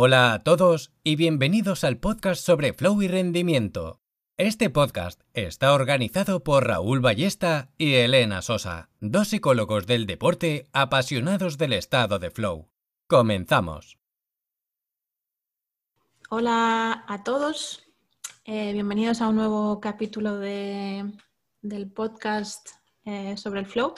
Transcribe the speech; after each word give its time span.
Hola 0.00 0.32
a 0.32 0.44
todos 0.44 0.92
y 1.02 1.16
bienvenidos 1.16 1.82
al 1.82 1.98
podcast 1.98 2.40
sobre 2.40 2.72
flow 2.72 3.02
y 3.02 3.08
rendimiento. 3.08 4.00
Este 4.36 4.70
podcast 4.70 5.22
está 5.34 5.72
organizado 5.72 6.44
por 6.44 6.68
Raúl 6.68 7.00
Ballesta 7.00 7.72
y 7.78 7.94
Elena 7.94 8.40
Sosa, 8.40 8.90
dos 9.00 9.26
psicólogos 9.26 9.88
del 9.88 10.06
deporte 10.06 10.68
apasionados 10.72 11.58
del 11.58 11.72
estado 11.72 12.20
de 12.20 12.30
flow. 12.30 12.68
Comenzamos. 13.08 13.98
Hola 16.30 17.04
a 17.08 17.24
todos, 17.24 17.82
eh, 18.44 18.72
bienvenidos 18.72 19.20
a 19.20 19.26
un 19.26 19.34
nuevo 19.34 19.80
capítulo 19.80 20.38
del 20.38 21.90
podcast 21.92 22.68
eh, 23.04 23.36
sobre 23.36 23.58
el 23.58 23.66
flow. 23.66 23.94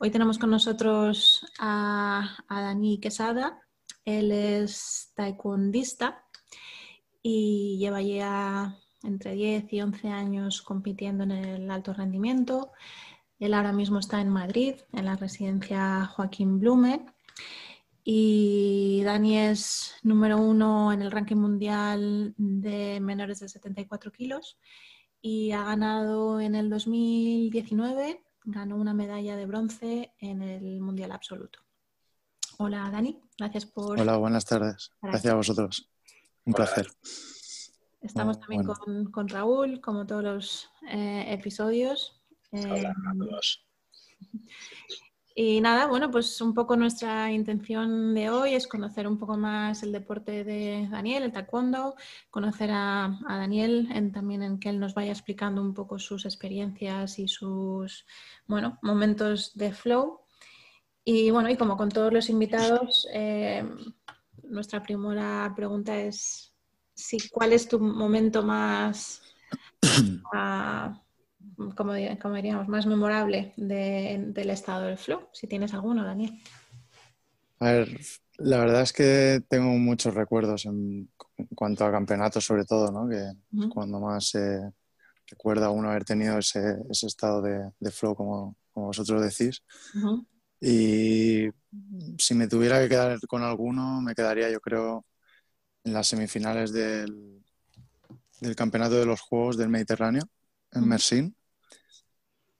Hoy 0.00 0.10
tenemos 0.10 0.36
con 0.36 0.50
nosotros 0.50 1.46
a, 1.60 2.38
a 2.48 2.60
Dani 2.60 2.98
Quesada, 2.98 3.62
él 4.06 4.32
es 4.32 5.12
taekwondista 5.14 6.24
y 7.22 7.76
lleva 7.78 8.00
ya 8.00 8.78
entre 9.02 9.34
10 9.34 9.72
y 9.72 9.82
11 9.82 10.08
años 10.08 10.62
compitiendo 10.62 11.24
en 11.24 11.32
el 11.32 11.70
alto 11.70 11.92
rendimiento. 11.92 12.72
Él 13.38 13.52
ahora 13.52 13.72
mismo 13.72 13.98
está 13.98 14.20
en 14.20 14.30
Madrid, 14.30 14.76
en 14.92 15.04
la 15.04 15.16
residencia 15.16 16.06
Joaquín 16.06 16.58
Blume. 16.60 17.04
Y 18.04 19.02
Dani 19.04 19.38
es 19.38 19.96
número 20.04 20.38
uno 20.38 20.92
en 20.92 21.02
el 21.02 21.10
ranking 21.10 21.36
mundial 21.36 22.32
de 22.38 23.00
menores 23.00 23.40
de 23.40 23.48
74 23.48 24.12
kilos 24.12 24.58
y 25.20 25.50
ha 25.50 25.64
ganado 25.64 26.40
en 26.40 26.54
el 26.54 26.70
2019, 26.70 28.22
ganó 28.44 28.76
una 28.76 28.94
medalla 28.94 29.34
de 29.34 29.46
bronce 29.46 30.12
en 30.20 30.42
el 30.42 30.80
mundial 30.80 31.10
absoluto. 31.10 31.65
Hola 32.58 32.88
Dani, 32.90 33.20
gracias 33.38 33.66
por... 33.66 34.00
Hola, 34.00 34.16
buenas 34.16 34.44
tardes. 34.44 34.90
Gracias 35.02 35.32
a 35.32 35.36
vosotros. 35.36 35.90
Un 36.44 36.54
placer. 36.54 36.86
Estamos 38.00 38.40
también 38.40 38.64
con, 39.10 39.28
Raúl, 39.28 39.80
como 39.80 40.06
todos 40.06 40.24
los 40.24 40.70
eh, 40.90 41.26
episodios. 41.28 42.22
Hola 42.52 42.88
a 42.88 42.92
eh, 42.92 43.18
todos. 43.18 43.66
Y 45.38 45.60
nada, 45.60 45.86
bueno, 45.86 46.10
pues 46.10 46.40
un 46.40 46.54
poco 46.54 46.76
nuestra 46.76 47.30
intención 47.30 48.14
de 48.14 48.30
hoy 48.30 48.54
es 48.54 48.66
conocer 48.66 49.06
un 49.06 49.18
poco 49.18 49.36
más 49.36 49.82
el 49.82 49.92
deporte 49.92 50.44
de 50.44 50.88
Daniel, 50.90 51.24
el 51.24 51.32
taekwondo, 51.32 51.94
conocer 52.30 52.70
a, 52.72 53.18
Daniel 53.28 53.86
en, 53.92 54.12
también 54.12 54.42
en 54.42 54.58
que 54.58 54.70
él 54.70 54.80
nos 54.80 54.94
vaya 54.94 55.12
explicando 55.12 55.60
un 55.60 55.74
poco 55.74 55.98
sus 55.98 56.24
experiencias 56.24 57.18
y 57.18 57.28
sus, 57.28 58.06
bueno, 58.46 58.78
momentos 58.80 59.54
de 59.58 59.74
flow. 59.74 60.22
Y 61.08 61.30
bueno, 61.30 61.48
y 61.48 61.56
como 61.56 61.76
con 61.76 61.88
todos 61.88 62.12
los 62.12 62.28
invitados, 62.28 63.06
eh, 63.12 63.64
nuestra 64.42 64.82
primera 64.82 65.52
pregunta 65.54 65.96
es 66.00 66.52
si, 66.94 67.28
¿cuál 67.28 67.52
es 67.52 67.68
tu 67.68 67.78
momento 67.78 68.42
más, 68.42 69.22
ah, 70.34 71.00
como, 71.76 71.92
diríamos, 71.94 72.66
más 72.66 72.86
memorable 72.86 73.54
del 73.56 74.50
estado 74.50 74.86
del 74.86 74.98
flow? 74.98 75.28
Si 75.32 75.46
tienes 75.46 75.74
alguno, 75.74 76.04
Daniel. 76.04 76.42
A 77.60 77.70
ver, 77.70 78.00
la 78.38 78.58
verdad 78.58 78.82
es 78.82 78.92
que 78.92 79.40
tengo 79.48 79.68
muchos 79.78 80.12
recuerdos 80.12 80.66
en, 80.66 81.08
cuanto 81.54 81.84
a 81.84 81.92
campeonatos, 81.92 82.44
sobre 82.44 82.64
todo, 82.64 82.90
¿no? 82.90 83.08
Que 83.08 83.68
cuando 83.68 84.00
más 84.00 84.30
se 84.30 84.72
recuerda 85.28 85.70
uno 85.70 85.88
haber 85.88 86.04
tenido 86.04 86.36
ese, 86.38 86.78
estado 86.90 87.42
de, 87.42 87.90
flow, 87.92 88.16
como, 88.16 88.56
vosotros 88.74 89.22
decís. 89.22 89.62
Y 90.60 91.50
si 92.18 92.34
me 92.34 92.48
tuviera 92.48 92.80
que 92.80 92.88
quedar 92.88 93.18
con 93.28 93.42
alguno, 93.42 94.00
me 94.00 94.14
quedaría, 94.14 94.50
yo 94.50 94.60
creo, 94.60 95.04
en 95.84 95.92
las 95.92 96.08
semifinales 96.08 96.72
del, 96.72 97.44
del 98.40 98.56
Campeonato 98.56 98.96
de 98.96 99.06
los 99.06 99.20
Juegos 99.20 99.56
del 99.56 99.68
Mediterráneo, 99.68 100.22
en 100.72 100.88
Mersin, 100.88 101.36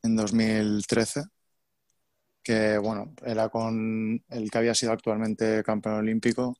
en 0.02 0.16
2013, 0.16 1.24
que 2.42 2.78
bueno, 2.78 3.14
era 3.24 3.48
con 3.48 4.22
el 4.28 4.50
que 4.50 4.58
había 4.58 4.74
sido 4.74 4.92
actualmente 4.92 5.64
campeón 5.64 5.96
olímpico 5.96 6.56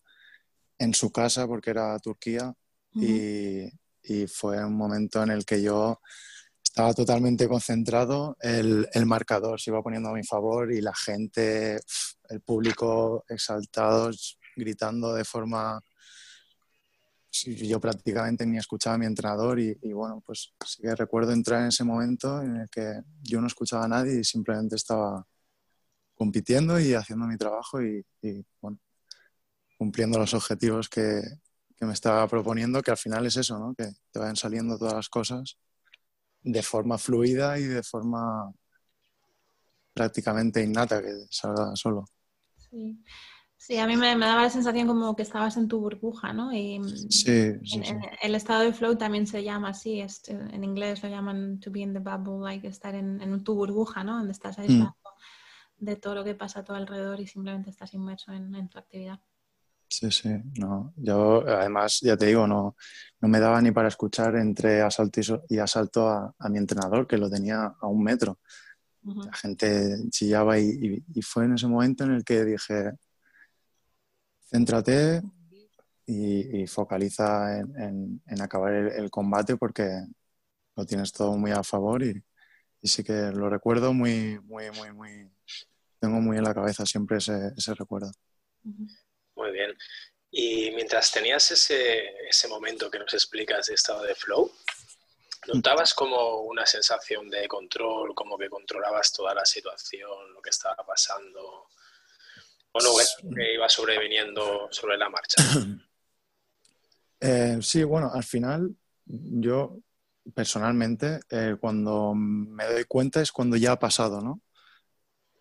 en 0.78 0.94
su 0.94 1.12
casa, 1.12 1.46
porque 1.46 1.70
era 1.70 1.98
Turquía, 1.98 2.52
y, 2.94 3.66
y 4.02 4.26
fue 4.26 4.64
un 4.64 4.74
momento 4.74 5.22
en 5.22 5.30
el 5.30 5.44
que 5.44 5.62
yo 5.62 6.00
estaba 6.76 6.92
totalmente 6.92 7.48
concentrado, 7.48 8.36
el, 8.38 8.86
el, 8.92 9.06
marcador 9.06 9.58
se 9.58 9.70
iba 9.70 9.82
poniendo 9.82 10.10
a 10.10 10.12
mi 10.12 10.22
favor 10.22 10.70
y 10.70 10.82
la 10.82 10.94
gente, 10.94 11.80
el 12.28 12.42
público 12.42 13.24
exaltados, 13.30 14.38
gritando 14.54 15.14
de 15.14 15.24
forma... 15.24 15.80
Yo 17.46 17.80
prácticamente 17.80 18.44
ni 18.44 18.58
escuchaba 18.58 18.96
a 18.96 18.98
mi 18.98 19.06
entrenador 19.06 19.58
y, 19.58 19.74
bueno, 19.92 20.22
pues 20.24 20.52
sí 20.66 20.82
que 20.82 20.94
recuerdo 20.94 21.32
entrar 21.32 21.62
en 21.62 21.68
ese 21.68 21.82
momento 21.82 22.42
en 22.42 22.56
el 22.56 22.68
que 22.68 23.00
yo 23.22 23.40
no 23.40 23.46
escuchaba 23.46 23.86
a 23.86 23.88
nadie 23.88 24.20
y 24.20 24.24
simplemente 24.24 24.76
estaba 24.76 25.26
compitiendo 26.14 26.78
y 26.78 26.92
haciendo 26.92 27.26
mi 27.26 27.38
trabajo 27.38 27.82
y, 27.82 28.04
cumpliendo 29.78 30.18
los 30.18 30.34
objetivos 30.34 30.90
que, 30.90 31.22
que 31.74 31.86
me 31.86 31.94
estaba 31.94 32.28
proponiendo, 32.28 32.82
que 32.82 32.90
al 32.90 32.98
final 32.98 33.24
es 33.24 33.38
eso, 33.38 33.58
¿no? 33.58 33.74
Que 33.74 33.88
te 34.10 34.18
vayan 34.18 34.36
saliendo 34.36 34.76
todas 34.78 34.94
las 34.94 35.08
cosas 35.08 35.56
de 36.46 36.62
forma 36.62 36.96
fluida 36.96 37.58
y 37.58 37.64
de 37.64 37.82
forma 37.82 38.52
prácticamente 39.92 40.62
innata 40.62 41.02
que 41.02 41.26
salga 41.28 41.74
solo. 41.74 42.04
Sí. 43.58 43.78
a 43.78 43.86
mí 43.86 43.96
me, 43.96 44.16
daba 44.16 44.42
la 44.42 44.50
sensación 44.50 44.86
como 44.86 45.16
que 45.16 45.22
estabas 45.22 45.56
en 45.56 45.66
tu 45.66 45.80
burbuja, 45.80 46.32
¿no? 46.32 46.52
Y 46.52 46.80
sí, 47.10 47.54
el 48.22 48.34
estado 48.36 48.62
de 48.62 48.72
flow 48.72 48.96
también 48.96 49.26
se 49.26 49.42
llama 49.42 49.70
así, 49.70 50.04
en 50.28 50.62
inglés 50.62 51.02
lo 51.02 51.08
llaman 51.08 51.58
to 51.58 51.72
be 51.72 51.80
in 51.80 51.92
the 51.92 51.98
bubble, 51.98 52.40
like 52.40 52.66
estar 52.68 52.94
en, 52.94 53.42
tu 53.42 53.54
burbuja, 53.54 54.04
¿no? 54.04 54.18
Donde 54.18 54.32
estás 54.32 54.58
aislado 54.60 54.96
mm. 55.80 55.84
de 55.84 55.96
todo 55.96 56.14
lo 56.14 56.24
que 56.24 56.36
pasa 56.36 56.60
a 56.60 56.64
tu 56.64 56.74
alrededor 56.74 57.18
y 57.20 57.26
simplemente 57.26 57.70
estás 57.70 57.92
inmerso 57.92 58.32
en 58.32 58.68
tu 58.68 58.78
actividad. 58.78 59.18
Sí, 59.98 60.10
sí, 60.10 60.28
no. 60.58 60.92
Yo 60.96 61.42
además, 61.48 62.00
ya 62.02 62.18
te 62.18 62.26
digo, 62.26 62.46
no, 62.46 62.76
no 63.18 63.28
me 63.28 63.40
daba 63.40 63.62
ni 63.62 63.70
para 63.72 63.88
escuchar 63.88 64.36
entre 64.36 64.82
asalto 64.82 65.20
y, 65.48 65.58
asalto 65.58 66.10
a, 66.10 66.34
mi 66.50 66.58
entrenador, 66.58 67.06
que 67.06 67.16
lo 67.16 67.30
tenía 67.30 67.74
a 67.80 67.86
un 67.86 68.02
metro. 68.02 68.38
La 69.02 69.32
gente 69.32 69.96
chillaba 70.10 70.58
y, 70.58 71.02
fue 71.22 71.46
en 71.46 71.54
ese 71.54 71.66
momento 71.66 72.04
en 72.04 72.10
el 72.12 72.24
que 72.24 72.44
dije, 72.44 72.92
céntrate 74.50 75.22
y, 76.04 76.66
focaliza 76.66 77.58
en, 77.58 78.20
acabar 78.38 78.74
el, 78.74 79.10
combate 79.10 79.56
porque 79.56 79.88
lo 80.76 80.84
tienes 80.84 81.10
todo 81.10 81.38
muy 81.38 81.52
a 81.52 81.62
favor 81.62 82.02
y, 82.02 82.22
sí 82.82 83.02
que 83.02 83.32
lo 83.32 83.48
recuerdo 83.48 83.94
muy, 83.94 84.38
muy, 84.44 84.70
muy, 84.72 84.92
muy, 84.92 85.30
tengo 85.98 86.20
muy 86.20 86.36
en 86.36 86.44
la 86.44 86.54
cabeza 86.54 86.84
siempre 86.84 87.16
ese, 87.16 87.52
ese 87.56 87.74
recuerdo. 87.74 88.12
Muy 89.36 89.52
bien. 89.52 89.76
Y 90.30 90.70
mientras 90.72 91.12
tenías 91.12 91.50
ese, 91.50 92.14
ese 92.28 92.48
momento 92.48 92.90
que 92.90 92.98
nos 92.98 93.14
explicas 93.14 93.66
de 93.66 93.74
estado 93.74 94.02
de 94.02 94.14
flow, 94.14 94.50
¿notabas 95.46 95.94
como 95.94 96.40
una 96.40 96.66
sensación 96.66 97.30
de 97.30 97.46
control, 97.46 98.14
como 98.14 98.36
que 98.36 98.50
controlabas 98.50 99.12
toda 99.12 99.34
la 99.34 99.44
situación, 99.44 100.32
lo 100.34 100.42
que 100.42 100.50
estaba 100.50 100.76
pasando? 100.84 101.68
¿O 102.72 102.80
no 102.80 103.34
que 103.34 103.54
iba 103.54 103.68
sobreviniendo 103.68 104.68
sobre 104.70 104.96
la 104.96 105.08
marcha? 105.08 105.42
Eh, 107.18 107.56
sí, 107.62 107.82
bueno, 107.82 108.10
al 108.12 108.24
final 108.24 108.76
yo 109.06 109.78
personalmente 110.34 111.18
eh, 111.30 111.56
cuando 111.58 112.12
me 112.14 112.66
doy 112.66 112.84
cuenta 112.84 113.22
es 113.22 113.32
cuando 113.32 113.56
ya 113.56 113.72
ha 113.72 113.78
pasado, 113.78 114.20
¿no? 114.20 114.42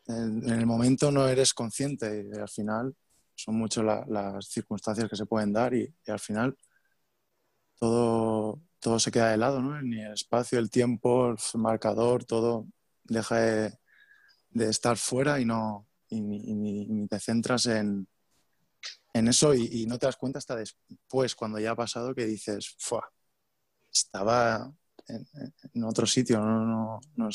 En, 0.07 0.41
en 0.49 0.57
el 0.57 0.65
momento 0.65 1.11
no 1.11 1.27
eres 1.27 1.53
consciente 1.53 2.29
y 2.33 2.39
al 2.39 2.47
final 2.47 2.95
son 3.35 3.55
muchas 3.55 3.83
las 4.07 4.47
circunstancias 4.47 5.09
que 5.09 5.15
se 5.15 5.25
pueden 5.25 5.53
dar 5.53 5.73
y, 5.73 5.93
al 6.07 6.19
final 6.19 6.57
todo, 7.77 8.61
todo 8.79 8.99
se 8.99 9.11
queda 9.11 9.31
de 9.31 9.37
lado, 9.37 9.61
¿no? 9.61 9.81
Ni 9.81 10.01
el 10.01 10.13
espacio, 10.13 10.59
el 10.59 10.69
tiempo, 10.69 11.31
el 11.31 11.37
marcador, 11.59 12.25
todo 12.25 12.67
deja 13.03 13.35
de, 13.37 13.77
estar 14.55 14.97
fuera 14.97 15.39
y 15.39 15.45
no 15.45 15.87
y, 16.09 16.21
ni 16.21 17.07
te 17.07 17.19
centras 17.19 17.65
en, 17.65 18.07
en 19.13 19.27
eso 19.27 19.53
y, 19.53 19.85
no 19.85 19.97
te 19.97 20.05
das 20.07 20.17
cuenta 20.17 20.39
hasta 20.39 20.55
después, 20.55 21.35
cuando 21.35 21.59
ya 21.59 21.71
ha 21.71 21.75
pasado, 21.75 22.13
que 22.13 22.25
dices, 22.25 22.75
estaba 23.91 24.73
en, 25.07 25.83
otro 25.83 26.05
sitio, 26.05 26.39
no, 26.39 26.99
no, 27.15 27.29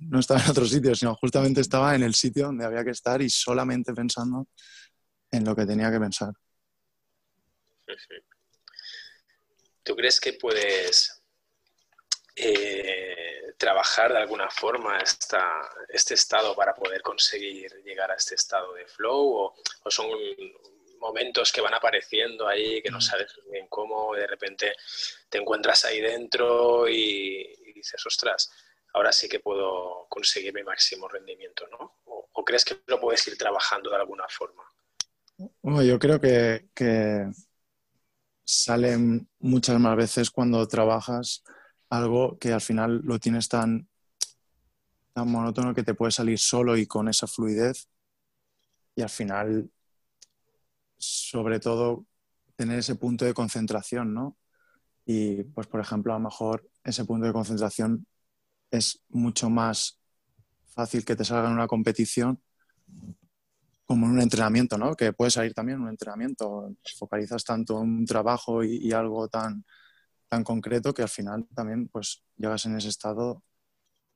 no 0.00 0.20
estaba 0.20 0.40
en 0.40 0.50
otro 0.50 0.66
sitio, 0.66 0.94
sino 0.94 1.14
justamente 1.16 1.60
estaba 1.60 1.94
en 1.94 2.02
el 2.02 2.14
sitio 2.14 2.46
donde 2.46 2.64
había 2.64 2.84
que 2.84 2.90
estar 2.90 3.20
y 3.22 3.30
solamente 3.30 3.92
pensando 3.94 4.48
en 5.36 5.44
lo 5.44 5.54
que 5.54 5.66
tenía 5.66 5.90
que 5.90 5.98
pensar. 5.98 6.32
¿Tú 9.82 9.94
crees 9.94 10.18
que 10.18 10.32
puedes 10.34 11.22
eh, 12.36 13.54
trabajar 13.58 14.12
de 14.12 14.18
alguna 14.18 14.50
forma 14.50 14.98
este 15.88 16.14
estado 16.14 16.56
para 16.56 16.74
poder 16.74 17.02
conseguir 17.02 17.70
llegar 17.84 18.10
a 18.10 18.16
este 18.16 18.34
estado 18.34 18.72
de 18.74 18.86
flow? 18.86 19.54
¿O, 19.82 19.90
son 19.90 20.08
momentos 20.98 21.52
que 21.52 21.60
van 21.60 21.74
apareciendo 21.74 22.48
ahí, 22.48 22.80
que 22.80 22.90
no 22.90 22.98
mm. 22.98 23.02
sabes 23.02 23.38
bien 23.50 23.66
cómo, 23.68 24.14
de 24.14 24.26
repente 24.26 24.74
te 25.28 25.38
encuentras 25.38 25.84
ahí 25.84 26.00
dentro 26.00 26.88
y, 26.88 27.72
dices, 27.74 28.04
ostras, 28.06 28.50
ahora 28.94 29.12
sí 29.12 29.28
que 29.28 29.40
puedo 29.40 30.06
conseguir 30.08 30.54
mi 30.54 30.62
máximo 30.62 31.06
rendimiento, 31.06 31.66
¿no? 31.68 31.98
¿O, 32.06 32.44
crees 32.44 32.64
que 32.64 32.80
lo 32.86 33.00
puedes 33.00 33.26
ir 33.28 33.36
trabajando 33.36 33.90
de 33.90 33.96
alguna 33.96 34.26
forma? 34.28 34.64
Bueno, 35.36 35.82
yo 35.82 35.98
creo 35.98 36.20
que, 36.20 36.68
que 36.74 37.28
salen 38.44 39.28
muchas 39.40 39.80
más 39.80 39.96
veces 39.96 40.30
cuando 40.30 40.66
trabajas 40.68 41.42
algo 41.90 42.38
que 42.38 42.52
al 42.52 42.60
final 42.60 43.00
lo 43.04 43.18
tienes 43.18 43.48
tan, 43.48 43.88
tan 45.12 45.30
monótono 45.30 45.74
que 45.74 45.82
te 45.82 45.94
puede 45.94 46.12
salir 46.12 46.38
solo 46.38 46.76
y 46.76 46.86
con 46.86 47.08
esa 47.08 47.26
fluidez 47.26 47.88
y 48.96 49.02
al 49.02 49.08
final, 49.10 49.70
sobre 50.96 51.58
todo, 51.60 52.06
tener 52.56 52.78
ese 52.78 52.94
punto 52.94 53.24
de 53.24 53.34
concentración, 53.34 54.14
¿no? 54.14 54.36
Y 55.04 55.42
pues, 55.44 55.66
por 55.66 55.80
ejemplo, 55.80 56.12
a 56.14 56.18
lo 56.18 56.24
mejor 56.24 56.68
ese 56.84 57.04
punto 57.04 57.26
de 57.26 57.32
concentración 57.32 58.06
es 58.70 59.02
mucho 59.08 59.50
más 59.50 59.98
fácil 60.66 61.04
que 61.04 61.16
te 61.16 61.24
salga 61.24 61.48
en 61.48 61.54
una 61.54 61.68
competición 61.68 62.40
como 63.86 64.06
en 64.06 64.12
un 64.12 64.20
entrenamiento, 64.20 64.78
¿no? 64.78 64.94
Que 64.94 65.12
puede 65.12 65.30
salir 65.30 65.54
también 65.54 65.80
un 65.80 65.88
entrenamiento. 65.88 66.74
Focalizas 66.98 67.44
tanto 67.44 67.82
en 67.82 67.88
un 67.88 68.06
trabajo 68.06 68.64
y, 68.64 68.92
algo 68.92 69.28
tan, 69.28 69.64
tan 70.28 70.42
concreto 70.44 70.94
que 70.94 71.02
al 71.02 71.08
final 71.08 71.46
también 71.54 71.88
pues 71.88 72.22
llegas 72.36 72.64
en 72.66 72.76
ese 72.76 72.88
estado 72.88 73.42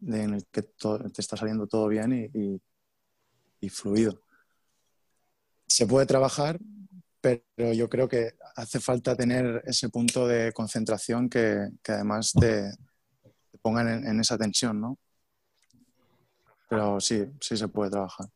en 0.03 0.35
el 0.35 0.47
que 0.51 0.63
te 0.63 1.21
está 1.21 1.37
saliendo 1.37 1.67
todo 1.67 1.89
bien 1.89 2.31
y, 2.33 2.61
fluido. 3.69 4.23
Se 5.67 5.87
puede 5.87 6.07
trabajar, 6.07 6.59
pero 7.21 7.73
yo 7.75 7.89
creo 7.91 8.09
que 8.09 8.37
hace 8.57 8.81
falta 8.81 9.17
tener 9.17 9.63
ese 9.67 9.91
punto 9.91 10.27
de 10.27 10.53
concentración 10.53 11.29
que, 11.29 11.69
además 11.87 12.33
te, 12.33 12.71
pongan 13.61 13.89
en, 13.89 14.07
en, 14.07 14.21
esa 14.21 14.39
tensión, 14.39 14.81
¿no? 14.81 14.99
Pero 16.71 17.01
sí, 17.01 17.27
sí 17.41 17.57
se 17.57 17.69
puede 17.69 17.91
trabajar. 17.91 18.29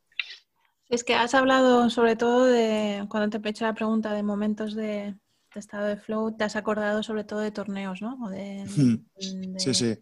Es 0.93 1.05
que 1.05 1.15
has 1.15 1.35
hablado 1.35 1.89
sobre 1.89 2.17
todo 2.17 2.45
de, 2.45 3.07
cuando 3.09 3.31
te 3.31 3.49
he 3.49 3.51
hecho 3.51 3.65
la 3.65 3.73
pregunta 3.73 4.13
de 4.13 4.23
momentos 4.23 4.75
de, 4.75 5.17
estado 5.55 5.87
de 5.87 5.97
flow, 5.97 6.37
te 6.37 6.45
has 6.45 6.55
acordado 6.55 7.03
sobre 7.03 7.25
todo 7.25 7.41
de 7.41 7.51
torneos, 7.51 8.03
¿no? 8.03 8.19
O 8.23 8.29
de, 8.29 8.67
sí, 9.57 9.73
sí. 9.73 9.99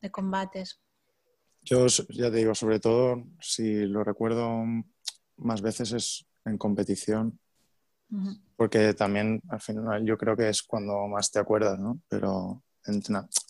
de 0.00 0.10
combates. 0.10 0.80
Yo 1.60 1.86
ya 2.08 2.30
te 2.30 2.38
digo, 2.38 2.54
sobre 2.54 2.80
todo, 2.80 3.24
si 3.42 3.84
lo 3.84 4.02
recuerdo 4.04 4.64
más 5.36 5.60
veces 5.60 5.92
es 5.92 6.26
en 6.46 6.56
competición, 6.56 7.38
porque 8.56 8.94
también 8.94 9.42
al 9.50 9.60
final 9.60 10.02
yo 10.06 10.16
creo 10.16 10.34
que 10.34 10.48
es 10.48 10.62
cuando 10.62 11.08
más 11.08 11.30
te 11.30 11.40
acuerdas, 11.40 11.78
¿no? 11.78 12.00
Pero 12.08 12.62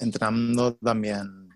entrenando 0.00 0.74
también 0.74 1.48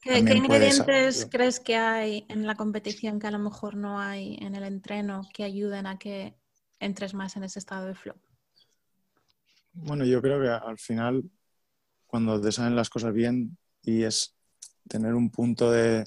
¿Qué, 0.00 0.18
ingredientes 0.18 1.26
crees 1.30 1.60
que 1.60 1.76
hay 1.76 2.26
en 2.28 2.46
la 2.46 2.54
competición 2.54 3.18
que 3.18 3.26
a 3.26 3.30
lo 3.30 3.38
mejor 3.38 3.76
no 3.76 3.98
hay 3.98 4.36
en 4.40 4.54
el 4.54 4.64
entreno 4.64 5.28
que 5.32 5.44
ayuden 5.44 5.86
a 5.86 5.98
que 5.98 6.34
entres 6.80 7.14
más 7.14 7.36
en 7.36 7.44
ese 7.44 7.58
estado 7.58 7.86
de 7.86 7.94
flow? 7.94 8.16
Bueno, 9.72 10.04
yo 10.04 10.20
creo 10.20 10.40
que 10.40 10.48
al 10.48 10.78
final, 10.78 11.24
cuando 12.06 12.40
te 12.40 12.52
salen 12.52 12.76
las 12.76 12.90
cosas 12.90 13.12
bien 13.12 13.56
y 13.82 14.02
es 14.02 14.36
tener 14.88 15.14
un 15.14 15.30
punto 15.30 15.70
de, 15.70 16.04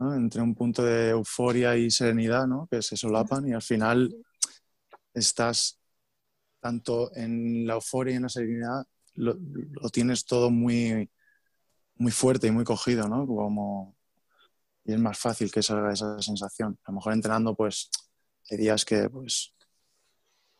entre 0.00 0.42
un 0.42 0.54
punto 0.54 0.82
de 0.82 1.10
euforia 1.10 1.76
y 1.76 1.90
serenidad, 1.90 2.46
¿no? 2.46 2.66
que 2.70 2.82
se 2.82 2.96
solapan 2.96 3.48
y 3.48 3.52
al 3.52 3.62
final 3.62 4.14
estás 5.14 5.78
tanto 6.60 7.14
en 7.14 7.66
la 7.66 7.74
euforia 7.74 8.14
y 8.14 8.16
en 8.16 8.22
la 8.22 8.28
serenidad, 8.28 8.86
lo 9.14 9.90
tienes 9.92 10.24
todo 10.24 10.50
muy, 10.50 11.08
muy 11.98 12.12
fuerte 12.12 12.46
y 12.46 12.50
muy 12.50 12.64
cogido, 12.64 13.08
¿no? 13.08 13.26
Como, 13.26 13.96
y 14.84 14.92
es 14.94 14.98
más 15.00 15.18
fácil 15.18 15.50
que 15.52 15.62
salga 15.62 15.92
esa 15.92 16.20
sensación. 16.22 16.78
A 16.84 16.92
lo 16.92 16.96
mejor 16.96 17.12
entrenando, 17.12 17.54
pues, 17.54 17.90
hay 18.50 18.56
días 18.56 18.84
que, 18.84 19.10
pues, 19.10 19.54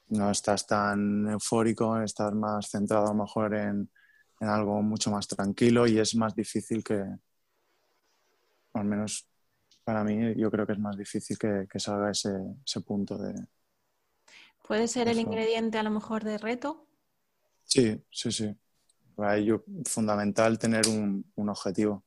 no 0.08 0.30
estás 0.30 0.66
tan 0.66 1.28
eufórico, 1.28 2.00
estás 2.00 2.32
más 2.34 2.70
centrado 2.70 3.06
a 3.06 3.14
lo 3.14 3.22
mejor 3.24 3.54
en, 3.54 3.90
algo 4.40 4.82
mucho 4.82 5.10
más 5.10 5.26
tranquilo 5.26 5.86
y 5.88 5.98
es 5.98 6.14
más 6.14 6.34
difícil 6.34 6.84
que, 6.84 7.02
al 8.74 8.84
menos 8.84 9.28
para 9.82 10.04
mí, 10.04 10.34
yo 10.36 10.50
creo 10.50 10.66
que 10.66 10.74
es 10.74 10.78
más 10.78 10.96
difícil 10.96 11.36
que, 11.38 11.66
salga 11.80 12.10
ese, 12.10 12.30
ese, 12.64 12.80
punto 12.82 13.18
de... 13.18 13.34
¿Puede 14.66 14.86
ser 14.86 15.08
el 15.08 15.18
ingrediente 15.18 15.78
a 15.78 15.82
lo 15.82 15.90
mejor 15.90 16.22
de 16.22 16.38
reto? 16.38 16.86
Sí, 17.64 18.00
sí, 18.10 18.30
sí. 18.30 18.56
Para 19.18 19.36
ello, 19.36 19.64
fundamental 19.84 20.60
tener 20.60 20.86
un, 20.86 21.24
objetivo. 21.48 22.04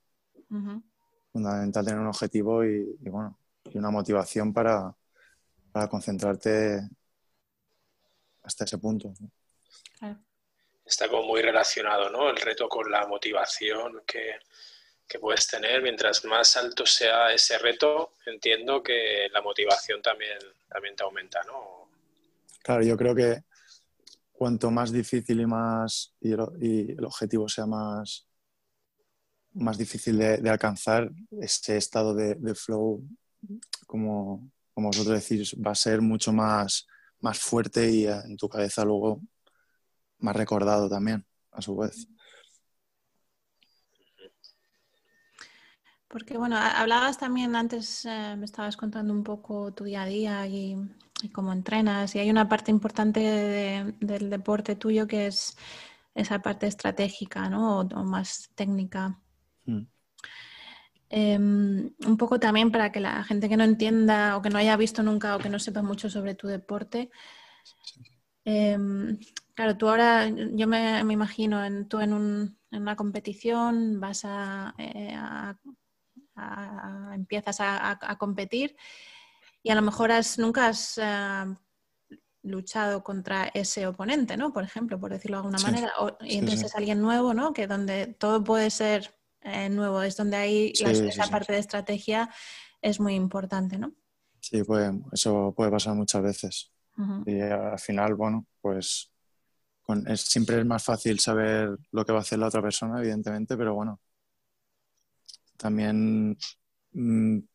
Fundamental 1.33 1.83
tener 1.83 1.99
un 1.99 2.07
objetivo 2.07 2.63
y, 2.63 2.95
bueno, 3.01 3.37
y 3.65 3.77
una 3.77 3.89
motivación 3.89 4.53
para, 4.53 4.95
concentrarte 5.89 6.79
hasta 8.43 8.63
ese 8.63 8.77
punto. 8.77 9.13
Está 10.85 11.09
como 11.09 11.23
muy 11.23 11.41
relacionado, 11.41 12.09
¿no? 12.09 12.29
El 12.29 12.37
reto 12.37 12.69
con 12.69 12.89
la 12.89 13.05
motivación 13.05 14.03
que, 14.07 14.39
puedes 15.19 15.47
tener. 15.47 15.81
Mientras 15.81 16.23
más 16.23 16.55
alto 16.55 16.85
sea 16.85 17.33
ese 17.33 17.57
reto, 17.57 18.13
entiendo 18.25 18.81
que 18.81 19.27
la 19.33 19.41
motivación 19.41 20.01
también, 20.01 20.39
también 20.69 20.95
te 20.95 21.03
aumenta, 21.03 21.43
¿no? 21.43 21.89
Claro, 22.63 22.83
yo 22.83 22.95
creo 22.95 23.13
que 23.13 23.43
cuanto 24.41 24.71
más 24.71 24.91
difícil 24.91 25.39
y 25.39 25.45
más 25.45 26.15
y 26.19 26.31
el, 26.31 27.05
objetivo 27.05 27.47
sea 27.47 27.67
más, 27.67 28.27
más 29.53 29.77
difícil 29.77 30.17
de, 30.17 30.49
alcanzar, 30.49 31.11
ese 31.39 31.77
estado 31.77 32.15
de, 32.15 32.55
flow, 32.55 33.07
como, 33.85 34.49
como, 34.73 34.87
vosotros 34.87 35.21
decís, 35.21 35.55
va 35.63 35.73
a 35.73 35.75
ser 35.75 36.01
mucho 36.01 36.33
más, 36.33 36.87
más 37.19 37.37
fuerte 37.37 37.87
y 37.91 38.07
en 38.07 38.35
tu 38.35 38.49
cabeza 38.49 38.83
luego 38.83 39.21
más 40.17 40.35
recordado 40.35 40.89
también, 40.89 41.23
a 41.51 41.61
su 41.61 41.77
vez. 41.77 42.07
Porque 46.07 46.39
bueno, 46.39 46.57
hablabas 46.57 47.19
también 47.19 47.55
antes, 47.55 48.05
eh, 48.05 48.35
me 48.39 48.45
estabas 48.45 48.75
contando 48.75 49.13
un 49.13 49.23
poco 49.23 49.71
tu 49.71 49.83
día 49.83 50.01
a 50.01 50.05
día 50.07 50.47
y 50.47 50.77
y 51.23 51.29
cómo 51.29 51.53
entrenas. 51.53 52.15
Y 52.15 52.19
hay 52.19 52.29
una 52.29 52.47
parte 52.49 52.71
importante 52.71 53.19
del 53.99 54.29
deporte 54.29 54.75
tuyo 54.75 55.07
que 55.07 55.27
es 55.27 55.55
esa 56.15 56.41
parte 56.41 56.67
estratégica, 56.67 57.49
¿no? 57.49 57.79
O, 57.79 58.03
más 58.03 58.49
técnica. 58.55 59.19
Mm. 59.65 59.81
Em, 61.09 61.91
un 62.07 62.17
poco 62.17 62.39
también 62.39 62.71
para 62.71 62.91
que 62.91 63.01
la 63.01 63.23
gente 63.23 63.49
que 63.49 63.57
no 63.57 63.63
entienda 63.65 64.37
o 64.37 64.41
que 64.41 64.49
no 64.49 64.57
haya 64.57 64.77
visto 64.77 65.03
nunca 65.03 65.35
o 65.35 65.39
que 65.39 65.49
no 65.49 65.59
sepa 65.59 65.81
mucho 65.81 66.09
sobre 66.09 66.35
tu 66.35 66.47
deporte. 66.47 67.09
Em, 68.45 69.19
claro, 69.53 69.77
tú 69.77 69.89
ahora, 69.89 70.27
yo 70.29 70.67
me, 70.67 70.99
imagino, 70.99 71.63
en, 71.63 71.87
tú 71.87 71.99
en, 71.99 72.57
una 72.71 72.95
competición 72.95 73.99
vas 73.99 74.21
a, 74.23 74.73
eh, 74.77 75.13
empiezas 77.13 77.57
a 77.59 78.17
competir 78.17 78.75
y 79.63 79.69
a 79.69 79.75
lo 79.75 79.81
mejor 79.81 80.11
has, 80.11 80.39
nunca 80.39 80.67
has 80.67 80.99
eh, 81.01 81.55
luchado 82.43 83.03
contra 83.03 83.47
ese 83.53 83.85
oponente, 83.87 84.37
¿no? 84.37 84.51
Por 84.53 84.63
ejemplo, 84.63 84.99
por 84.99 85.11
decirlo 85.11 85.37
de 85.37 85.39
alguna 85.47 85.59
manera. 85.59 85.91
y 86.21 86.37
entonces 86.37 86.67
es 86.67 86.75
alguien 86.75 87.01
nuevo, 87.01 87.33
¿no? 87.33 87.53
Que 87.53 87.67
donde 87.67 88.07
todo 88.07 88.43
puede 88.43 88.69
ser 88.69 89.13
eh, 89.41 89.69
nuevo, 89.69 90.01
es 90.01 90.17
donde 90.17 90.37
hay 90.37 90.73
esa 90.75 91.27
parte 91.27 91.53
de 91.53 91.59
estrategia 91.59 92.29
es 92.81 92.99
muy 92.99 93.13
importante, 93.13 93.77
¿no? 93.77 93.93
Sí, 94.39 94.63
pues, 94.63 94.91
eso 95.11 95.53
puede 95.55 95.71
pasar 95.71 95.95
muchas 95.95 96.23
veces. 96.23 96.71
Y 97.25 97.39
al 97.39 97.79
final, 97.79 98.13
bueno, 98.13 98.45
pues 98.59 99.11
es, 100.07 100.21
siempre 100.21 100.59
es 100.59 100.65
más 100.65 100.83
fácil 100.83 101.19
saber 101.19 101.77
lo 101.91 102.05
que 102.05 102.11
va 102.11 102.19
a 102.19 102.21
hacer 102.21 102.37
la 102.37 102.47
otra 102.47 102.61
persona, 102.61 102.99
evidentemente, 102.99 103.57
pero 103.57 103.73
bueno, 103.73 103.99
también 105.57 106.37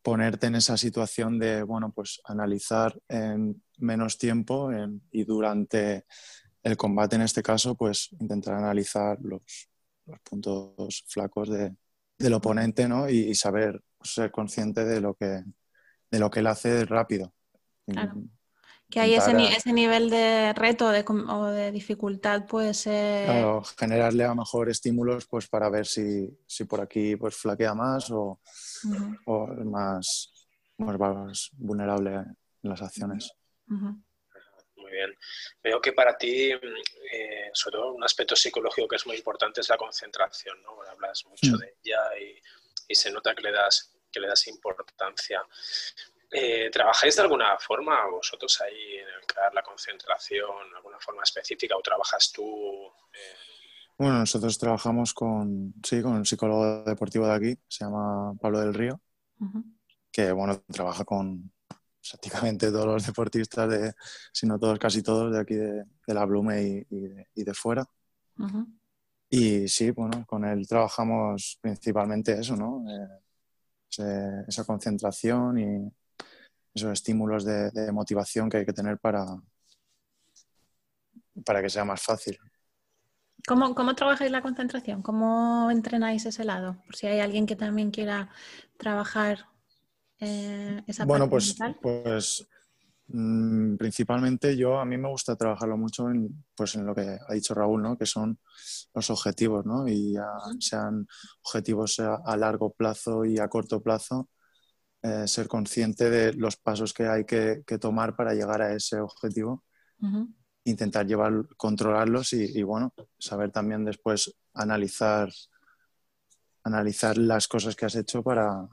ponerte 0.03 0.47
en 0.47 0.55
esa 0.55 0.77
situación 0.77 1.39
de, 1.39 1.63
bueno, 1.63 1.93
pues 1.93 2.21
analizar 2.25 2.99
en 3.09 3.63
menos 3.79 4.17
tiempo 4.17 4.71
y 5.11 5.25
durante 5.25 6.07
el 6.63 6.77
combate 6.77 7.17
en 7.17 7.23
este 7.23 7.43
caso, 7.43 7.75
pues 7.75 8.09
intentar 8.19 8.55
analizar 8.55 9.19
los, 9.21 9.69
puntos 10.23 11.05
flacos 11.09 11.51
del 11.51 12.33
oponente, 12.33 12.89
¿no? 12.89 13.09
Y, 13.09 13.35
saber 13.35 13.83
ser 14.03 14.31
consciente 14.31 14.85
de 14.85 15.01
lo 15.01 15.15
que, 15.15 15.43
de 16.11 16.19
lo 16.19 16.31
que 16.31 16.41
él 16.41 16.47
hace 16.47 16.85
rápido. 16.85 17.35
Que 18.91 19.01
hay 19.01 19.15
ese, 19.15 19.33
ese, 19.57 19.73
nivel 19.73 20.11
de 20.11 20.53
reto 20.53 20.87
o 20.87 21.47
de 21.47 21.73
dificultad 21.73 22.47
puede 22.47 22.73
ser... 22.73 23.25
Claro, 23.25 23.63
generarle 23.79 24.25
a 24.25 24.29
lo 24.29 24.37
mejor 24.37 24.71
estímulos 24.71 25.27
pues 25.27 25.49
para 25.49 25.69
ver 25.69 25.87
si, 25.87 26.29
por 26.69 26.81
aquí 26.81 27.17
pues 27.17 27.35
flaquea 27.37 27.75
más 27.75 28.11
o, 28.13 28.41
es 29.59 29.65
más, 29.65 30.49
más 30.79 31.51
vulnerable 31.59 32.15
en 32.15 32.37
las 32.63 32.81
acciones. 32.81 33.33
Muy 33.67 34.93
bien. 34.93 35.17
Veo 35.63 35.81
que 35.81 35.93
para 35.93 36.17
ti, 36.17 36.53
eh, 36.53 37.51
sobre 37.53 37.79
todo 37.79 37.93
un 37.93 38.05
aspecto 38.05 38.37
psicológico 38.37 38.87
que 38.87 38.97
es 38.97 39.07
muy 39.07 39.17
importante 39.17 39.61
es 39.61 39.69
la 39.69 39.77
concentración, 39.77 40.63
¿no? 40.63 40.81
Hablas 40.83 41.25
mucho 41.27 41.57
mm. 41.57 41.59
de 41.59 41.75
ella 41.83 42.01
y, 42.21 42.95
se 42.95 43.11
nota 43.11 43.35
que 43.35 43.43
le 43.43 43.51
das, 43.51 43.91
que 44.13 44.21
le 44.21 44.29
das 44.29 44.47
importancia. 44.47 45.43
Eh, 46.31 46.71
¿Trabajáis 46.73 47.17
de 47.17 47.23
alguna 47.23 47.57
forma 47.59 48.07
vosotros 48.07 48.61
ahí 48.61 48.97
en 48.97 49.09
el 49.09 49.27
crear 49.27 49.55
la 49.55 49.63
concentración, 49.63 50.75
alguna 50.75 50.99
forma 50.99 51.23
específica 51.23 51.77
o 51.77 51.81
trabajas 51.81 52.33
tú? 52.33 52.87
Eh? 53.13 53.47
Bueno, 53.99 54.19
nosotros 54.19 54.59
trabajamos 54.59 55.15
con, 55.15 55.75
sí, 55.83 56.03
con 56.03 56.13
un 56.13 56.27
psicólogo 56.27 56.83
deportivo 56.85 57.27
de 57.27 57.35
aquí, 57.35 57.59
se 57.69 57.85
llama 57.85 58.35
Pablo 58.41 58.61
del 58.61 58.75
Río, 58.75 59.01
que 60.11 60.33
bueno, 60.33 60.61
trabaja 60.71 61.05
con 61.05 61.51
prácticamente 62.11 62.71
todos 62.71 62.87
los 62.87 63.07
deportistas, 63.07 63.71
de, 63.71 63.95
si 64.33 64.47
no 64.47 64.59
todos, 64.59 64.79
casi 64.79 65.03
todos 65.03 65.33
de 65.33 65.41
aquí 65.41 65.55
de, 65.55 65.85
la 66.09 66.25
Blume 66.25 66.87
y, 66.91 67.45
de, 67.45 67.55
fuera. 67.55 67.85
Y 69.31 69.67
sí, 69.69 69.93
bueno, 69.93 70.25
con 70.27 70.45
él 70.45 70.67
trabajamos 70.69 71.59
principalmente 71.61 72.39
eso, 72.39 72.55
¿no? 72.55 72.85
Eh, 73.99 74.45
esa 74.47 74.65
concentración 74.65 75.59
y 75.59 75.93
esos 76.77 76.93
estímulos 76.93 77.45
de, 77.45 77.91
motivación 77.93 78.49
que 78.49 78.59
hay 78.59 78.67
que 78.67 78.73
tener 78.73 78.99
para, 78.99 79.25
para 81.45 81.61
que 81.63 81.71
sea 81.71 81.85
más 81.85 82.03
fácil. 82.03 82.39
¿Cómo, 83.49 83.75
¿Cómo 83.75 83.95
trabajáis 83.95 84.31
la 84.31 84.43
concentración? 84.43 85.03
¿Cómo 85.03 85.71
entrenáis 85.71 86.27
ese 86.27 86.45
lado? 86.45 86.77
Por 86.85 86.97
si 86.97 87.07
hay 87.07 87.21
alguien 87.21 87.47
que 87.47 87.57
también 87.57 87.91
quiera 87.91 88.29
trabajar 88.77 89.47
eh, 90.19 90.83
bueno, 91.07 91.29
pues, 91.29 91.57
pues 91.83 92.49
mm, 93.09 93.77
principalmente 93.77 94.57
yo, 94.57 94.79
a 94.79 94.85
mí 94.85 94.97
me 94.97 95.09
gusta 95.09 95.37
trabajarlo 95.37 95.77
mucho 95.77 96.09
en, 96.09 96.45
pues 96.55 96.75
en 96.75 96.87
lo 96.87 96.95
que 96.95 97.19
ha 97.27 97.35
dicho 97.35 97.55
Raúl, 97.55 97.83
¿no? 97.83 97.99
que 97.99 98.07
son 98.07 98.39
los 98.95 99.11
objetivos, 99.11 99.67
¿no? 99.67 99.87
y 99.87 100.17
sean 100.59 101.07
objetivos 101.43 102.01
a, 102.01 102.37
largo 102.37 102.73
plazo 102.73 103.25
y 103.25 103.39
a 103.39 103.49
corto 103.49 103.83
plazo, 103.83 104.31
eh, 105.07 105.29
ser 105.29 105.47
consciente 105.49 106.11
de 106.11 106.33
los 106.33 106.57
pasos 106.57 106.93
que 106.93 107.07
hay 107.07 107.25
que, 107.25 107.63
tomar 107.81 108.17
para 108.17 108.35
llegar 108.35 108.63
a 108.63 108.75
ese 108.75 108.99
objetivo, 108.99 109.65
intentar 110.65 111.07
llevar, 111.07 111.33
controlarlos 111.57 112.33
y, 112.33 112.59
y, 112.59 112.63
bueno, 112.63 112.93
saber 113.19 113.51
también 113.53 113.85
después 113.85 114.35
analizar, 114.53 115.31
analizar 116.65 117.19
las 117.19 117.47
cosas 117.47 117.77
que 117.77 117.87
has 117.87 117.95
hecho 117.95 118.23
para, 118.23 118.69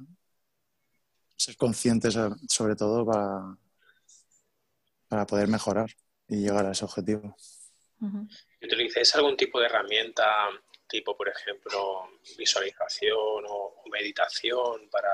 ser 1.35 1.57
conscientes 1.57 2.17
sobre 2.47 2.75
todo 2.75 3.05
para, 3.05 3.57
para 5.07 5.25
poder 5.25 5.47
mejorar 5.47 5.89
y 6.27 6.37
llegar 6.37 6.65
a 6.65 6.71
ese 6.71 6.85
objetivo. 6.85 7.35
¿Utilizáis 8.61 9.15
algún 9.15 9.37
tipo 9.37 9.59
de 9.59 9.65
herramienta, 9.65 10.25
tipo 10.93 11.17
por 11.17 11.27
ejemplo 11.27 12.07
visualización 12.37 13.43
o, 13.49 13.83
meditación 13.91 14.87
para, 14.91 15.09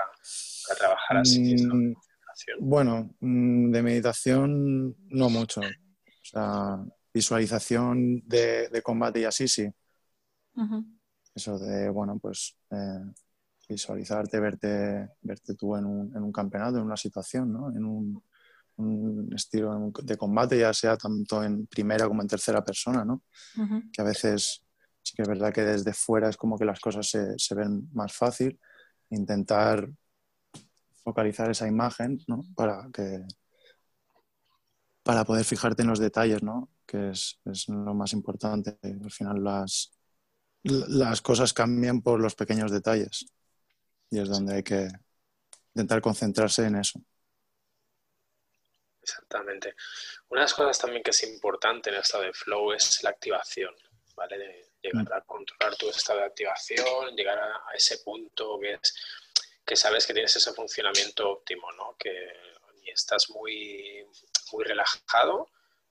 trabajar 0.77 1.17
así? 1.17 1.55
Mm, 1.55 1.95
bueno, 2.59 3.15
mm, 3.19 3.71
de 3.71 3.81
meditación 3.81 4.95
no 5.07 5.29
mucho. 5.29 5.61
O 5.61 6.25
sea, 6.31 6.77
visualización 7.13 8.21
de, 8.27 8.81
combate 8.83 9.21
y 9.21 9.23
así 9.23 9.47
sí. 9.47 9.67
Eso 11.33 11.57
de, 11.57 11.89
bueno, 11.89 12.19
pues 12.19 12.57
eh, 12.71 13.05
visualizarte, 13.69 14.39
verte, 14.39 15.09
verte 15.21 15.55
tú 15.55 15.77
en 15.77 15.85
un, 15.85 16.15
en 16.15 16.21
un 16.21 16.31
campeonato, 16.33 16.77
en 16.77 16.83
una 16.83 16.97
situación, 16.97 17.53
¿no? 17.53 17.69
en 17.69 17.85
un, 17.85 18.21
un 18.75 19.33
estilo 19.33 19.91
de 20.03 20.17
combate, 20.17 20.59
ya 20.59 20.73
sea 20.73 20.97
tanto 20.97 21.41
en 21.43 21.67
primera 21.67 22.07
como 22.07 22.21
en 22.21 22.27
tercera 22.27 22.63
persona, 22.63 23.05
¿no? 23.05 23.23
que 23.93 24.01
a 24.01 24.05
veces 24.05 24.63
sí 25.09 25.15
que 25.15 25.23
es 25.23 25.27
verdad 25.27 25.53
que 25.53 25.61
desde 25.61 25.93
fuera 25.93 26.29
es 26.29 26.37
como 26.37 26.57
que 26.57 26.65
las 26.65 26.79
cosas 26.79 27.09
se, 27.09 27.37
se 27.37 27.55
ven 27.55 27.89
más 27.93 28.13
fácil, 28.13 28.59
intentar 29.09 29.89
focalizar 31.03 31.49
esa 31.49 31.67
imagen 31.67 32.19
¿no? 32.27 32.43
para 32.55 32.87
que 32.93 33.23
para 35.03 35.23
poder 35.23 35.43
fijarte 35.43 35.81
en 35.81 35.87
los 35.87 35.97
detalles, 35.97 36.43
¿no? 36.43 36.69
que 36.85 37.09
es, 37.09 37.39
es 37.45 37.67
lo 37.67 37.95
más 37.95 38.13
importante. 38.13 38.77
Al 38.83 39.11
final 39.11 39.43
las, 39.43 39.91
las 40.63 41.21
cosas 41.21 41.53
cambian 41.53 42.01
por 42.01 42.19
los 42.19 42.35
pequeños 42.35 42.71
detalles 42.71 43.25
y 44.11 44.19
es 44.19 44.29
donde 44.29 44.55
hay 44.55 44.63
que 44.63 44.87
intentar 45.73 46.01
concentrarse 46.01 46.65
en 46.65 46.75
eso. 46.75 47.01
Exactamente. 49.01 49.75
Una 50.29 50.41
de 50.41 50.43
las 50.43 50.53
cosas 50.53 50.77
también 50.77 51.01
que 51.01 51.09
es 51.09 51.23
importante 51.23 51.89
en 51.89 51.95
el 51.95 52.01
estado 52.01 52.25
de 52.25 52.33
flow 52.33 52.73
es 52.73 53.01
la 53.01 53.09
activación, 53.09 53.73
¿vale? 54.15 54.37
De 54.37 54.68
llegar 54.81 55.13
a 55.13 55.21
controlar 55.21 55.75
tu 55.75 55.89
estado 55.89 56.19
de 56.19 56.25
activación, 56.25 57.15
llegar 57.15 57.39
a, 57.39 57.61
ese 57.73 57.99
punto 57.99 58.59
que 58.59 58.73
es 58.73 58.95
que 59.65 59.75
sabes 59.75 60.07
que 60.07 60.13
tienes 60.13 60.35
ese 60.35 60.51
funcionamiento 60.53 61.29
óptimo, 61.29 61.71
¿no? 61.73 61.95
Que 61.97 62.11
ni 62.81 62.89
estás 62.89 63.29
muy, 63.29 64.03
muy 64.51 64.63
relajado 64.63 65.49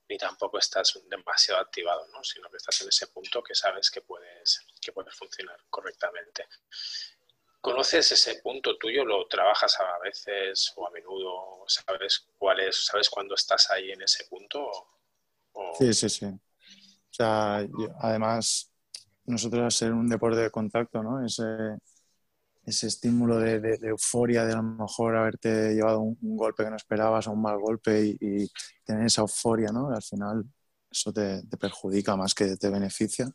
ni 0.09 0.17
tampoco 0.17 0.57
estás 0.57 0.99
demasiado 1.07 1.61
activado, 1.61 2.07
¿no? 2.07 2.23
Sino 2.23 2.49
que 2.49 2.57
estás 2.57 2.81
en 2.81 2.89
ese 2.89 3.07
punto 3.07 3.43
que 3.43 3.53
sabes 3.53 3.91
que 3.91 4.01
puedes, 4.01 4.65
que 4.81 4.91
puedes 4.91 5.13
funcionar 5.15 5.57
correctamente. 5.69 6.47
¿Conoces 7.61 8.11
ese 8.11 8.35
punto 8.41 8.77
tuyo? 8.77 9.05
¿Lo 9.05 9.27
trabajas 9.27 9.79
a 9.79 9.99
veces 9.99 10.73
o 10.75 10.87
a 10.87 10.91
menudo? 10.91 11.63
¿Sabes 11.67 12.25
cuál 12.37 12.61
es? 12.61 12.85
¿Sabes 12.85 13.09
cuándo 13.09 13.35
estás 13.35 13.69
ahí 13.69 13.91
en 13.91 14.01
ese 14.01 14.25
punto? 14.25 14.71
Sí, 15.77 15.93
sí, 15.93 16.09
sí. 16.09 16.25
O 16.25 17.13
sea, 17.13 17.67
además, 17.99 18.71
nosotros 19.29 19.63
al 19.63 19.71
ser 19.71 19.93
un 19.93 20.07
deporte 20.07 20.41
de 20.41 20.51
contacto, 20.51 21.03
¿no? 21.03 21.25
Ese, 21.25 21.43
ese 22.65 22.87
estímulo 22.87 23.39
de, 23.39 23.79
euforia 23.83 24.45
de 24.45 24.53
a 24.53 24.57
lo 24.57 24.63
mejor 24.63 25.15
haberte 25.15 25.73
llevado 25.73 26.01
un, 26.01 26.17
golpe 26.21 26.63
que 26.63 26.69
no 26.69 26.75
esperabas 26.75 27.27
o 27.27 27.31
un 27.31 27.41
mal 27.41 27.59
golpe 27.59 28.17
y, 28.19 28.49
tener 28.83 29.05
esa 29.05 29.21
euforia, 29.21 29.71
¿no? 29.71 29.89
Al 29.89 30.03
final 30.03 30.45
eso 30.91 31.13
te, 31.13 31.43
te 31.43 31.57
perjudica 31.57 32.15
más 32.15 32.33
que 32.33 32.57
te 32.57 32.69
beneficia. 32.69 33.29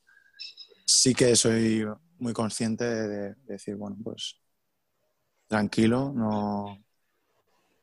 Sí 0.86 1.14
que 1.14 1.36
soy 1.36 1.86
muy 2.18 2.32
consciente 2.32 2.84
de, 2.84 3.34
decir, 3.46 3.76
bueno, 3.76 3.96
pues 4.02 4.40
tranquilo, 5.46 6.12
no, 6.14 6.82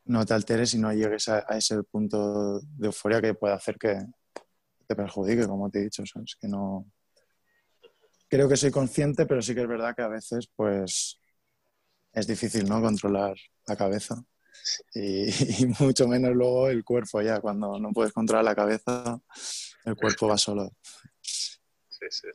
no 0.06 0.26
te 0.26 0.34
alteres 0.34 0.74
y 0.74 0.78
no 0.78 0.92
llegues 0.92 1.28
a, 1.28 1.40
ese 1.56 1.82
punto 1.84 2.60
de 2.60 2.86
euforia 2.86 3.20
que 3.20 3.34
puede 3.34 3.54
hacer 3.54 3.78
que 3.78 3.98
te 4.86 4.96
perjudique, 4.96 5.46
como 5.46 5.70
te 5.70 5.80
he 5.80 5.84
dicho, 5.84 6.04
¿sabes? 6.04 6.36
Que 6.40 6.48
no... 6.48 6.86
Creo 8.32 8.48
que 8.48 8.56
soy 8.56 8.70
consciente, 8.70 9.26
pero 9.26 9.42
sí 9.42 9.54
que 9.54 9.60
es 9.60 9.68
verdad 9.68 9.94
que 9.94 10.00
a 10.00 10.08
veces, 10.08 10.48
pues, 10.56 11.20
es 12.14 12.26
difícil, 12.26 12.66
¿no? 12.66 12.80
Controlar 12.80 13.36
la 13.66 13.76
cabeza. 13.76 14.24
Y, 14.94 15.26
y, 15.64 15.66
mucho 15.78 16.08
menos 16.08 16.34
luego 16.34 16.70
el 16.70 16.82
cuerpo 16.82 17.20
ya. 17.20 17.40
Cuando 17.42 17.78
no 17.78 17.92
puedes 17.92 18.14
controlar 18.14 18.46
la 18.46 18.54
cabeza, 18.54 19.20
el 19.84 19.96
cuerpo 19.96 20.28
va 20.28 20.38
solo. 20.38 20.70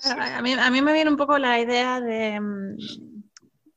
A, 0.03 0.39
mí, 0.43 0.53
a, 0.53 0.69
mí, 0.69 0.83
me 0.83 0.93
viene 0.93 1.09
un 1.09 1.17
poco 1.17 1.39
la 1.39 1.59
idea 1.59 1.99
de 1.99 2.41
mm, 2.41 2.77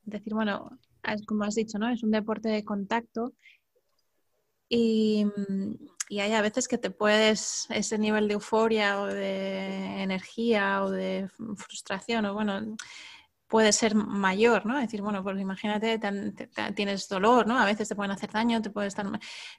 decir, 0.03 0.35
bueno, 0.35 0.77
como 1.25 1.45
has 1.45 1.55
dicho, 1.55 1.79
¿no? 1.79 1.89
Es 1.89 2.03
un 2.03 2.11
deporte 2.11 2.49
de 2.49 2.63
contacto 2.63 3.33
y, 4.71 5.25
y, 6.09 6.19
hay 6.19 6.33
a 6.33 6.41
veces 6.41 6.67
que 6.67 6.77
te 6.77 6.91
puedes, 6.91 7.67
ese 7.69 7.97
nivel 7.97 8.27
de 8.27 8.35
euforia 8.35 9.01
o 9.01 9.07
de 9.07 10.01
energía 10.01 10.83
o 10.83 10.89
de 10.89 11.29
frustración, 11.57 12.25
o 12.25 12.33
bueno, 12.33 12.77
puede 13.51 13.73
ser 13.73 13.95
mayor, 13.95 14.65
¿no? 14.65 14.77
Es 14.77 14.85
decir, 14.85 15.01
bueno, 15.01 15.21
pues 15.23 15.37
imagínate, 15.37 15.99
tienes 16.73 17.09
dolor, 17.09 17.45
¿no? 17.45 17.59
A 17.59 17.65
veces 17.65 17.89
te 17.89 17.95
pueden 17.97 18.11
hacer 18.11 18.31
daño, 18.31 18.61
te 18.61 18.69
puede 18.69 18.87
estar... 18.87 19.05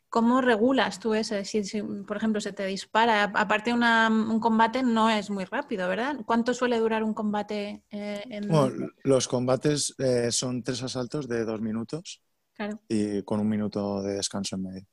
¿Cómo 0.08 0.40
regulas 0.40 0.98
tú 0.98 1.12
ese? 1.12 1.44
Si, 1.44 1.82
por 1.82 2.16
ejemplo, 2.16 2.40
se 2.40 2.54
te 2.54 2.64
dispara, 2.64 3.24
aparte 3.24 3.70
un 3.74 4.40
combate 4.40 4.82
no 4.82 5.10
es 5.10 5.28
muy 5.28 5.44
rápido, 5.44 5.86
¿verdad? 5.88 6.16
¿Cuánto 6.24 6.54
suele 6.54 6.78
durar 6.78 7.04
un 7.04 7.12
combate? 7.12 7.84
Eh, 7.90 8.40
bueno, 8.48 8.88
los 9.04 9.28
combates 9.28 9.94
eh, 9.98 10.32
son 10.32 10.62
tres 10.62 10.82
asaltos 10.82 11.28
de 11.28 11.44
dos 11.44 11.60
minutos 11.60 12.22
y 12.88 13.22
con 13.24 13.40
un 13.40 13.48
minuto 13.48 14.02
de 14.02 14.14
descanso 14.14 14.56
en 14.56 14.62
medio. 14.62 14.86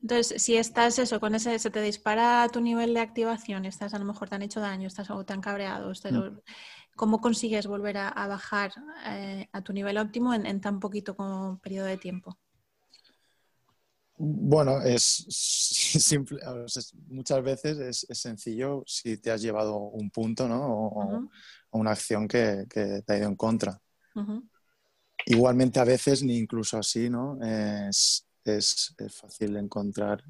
Entonces, 0.00 0.40
si 0.40 0.56
estás 0.56 0.98
eso, 0.98 1.18
con 1.18 1.34
ese, 1.34 1.58
se 1.58 1.70
te 1.70 1.82
dispara 1.82 2.48
tu 2.52 2.60
nivel 2.60 2.94
de 2.94 3.00
activación, 3.00 3.64
estás 3.64 3.94
a 3.94 3.98
lo 3.98 4.04
mejor 4.04 4.28
tan 4.28 4.42
hecho 4.42 4.60
daño, 4.60 4.86
estás 4.86 5.10
o 5.10 5.24
tan 5.24 5.40
cabreado, 5.40 5.90
mm. 5.90 6.38
¿cómo 6.94 7.20
consigues 7.20 7.66
volver 7.66 7.96
a, 7.96 8.26
bajar 8.28 8.72
eh, 9.06 9.48
a 9.52 9.62
tu 9.62 9.72
nivel 9.72 9.98
óptimo 9.98 10.32
en, 10.34 10.60
tan 10.60 10.78
poquito 10.78 11.16
como 11.16 11.58
periodo 11.58 11.86
de 11.86 11.96
tiempo? 11.96 12.38
Bueno, 14.16 14.82
es 14.82 15.24
simple, 15.28 16.38
muchas 17.08 17.42
veces 17.42 18.06
es, 18.08 18.18
sencillo 18.18 18.84
si 18.86 19.16
te 19.18 19.32
has 19.32 19.42
llevado 19.42 19.78
un 19.78 20.10
punto, 20.10 20.48
¿no? 20.48 20.62
O, 20.62 21.28
una 21.70 21.90
acción 21.90 22.26
que, 22.28 22.66
te 22.68 23.12
ha 23.12 23.18
ido 23.18 23.28
en 23.28 23.36
contra. 23.36 23.80
Igualmente 25.26 25.80
a 25.80 25.84
veces, 25.84 26.22
ni 26.22 26.38
incluso 26.38 26.78
así, 26.78 27.10
¿no? 27.10 27.38
Es, 27.42 28.27
es, 28.44 28.94
fácil 29.10 29.56
encontrar 29.56 30.22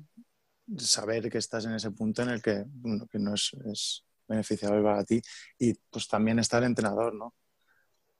saber 0.76 1.30
que 1.30 1.38
estás 1.38 1.64
en 1.64 1.74
ese 1.74 1.90
punto 1.90 2.22
en 2.22 2.30
el 2.30 2.42
que, 2.42 2.64
que 3.10 3.18
no 3.18 3.34
es, 3.34 3.52
es, 3.66 4.04
beneficiable 4.28 4.82
para 4.82 5.04
ti 5.04 5.22
y 5.58 5.72
pues 5.72 6.06
también 6.06 6.38
está 6.38 6.58
el 6.58 6.64
entrenador, 6.64 7.14
¿no? 7.14 7.34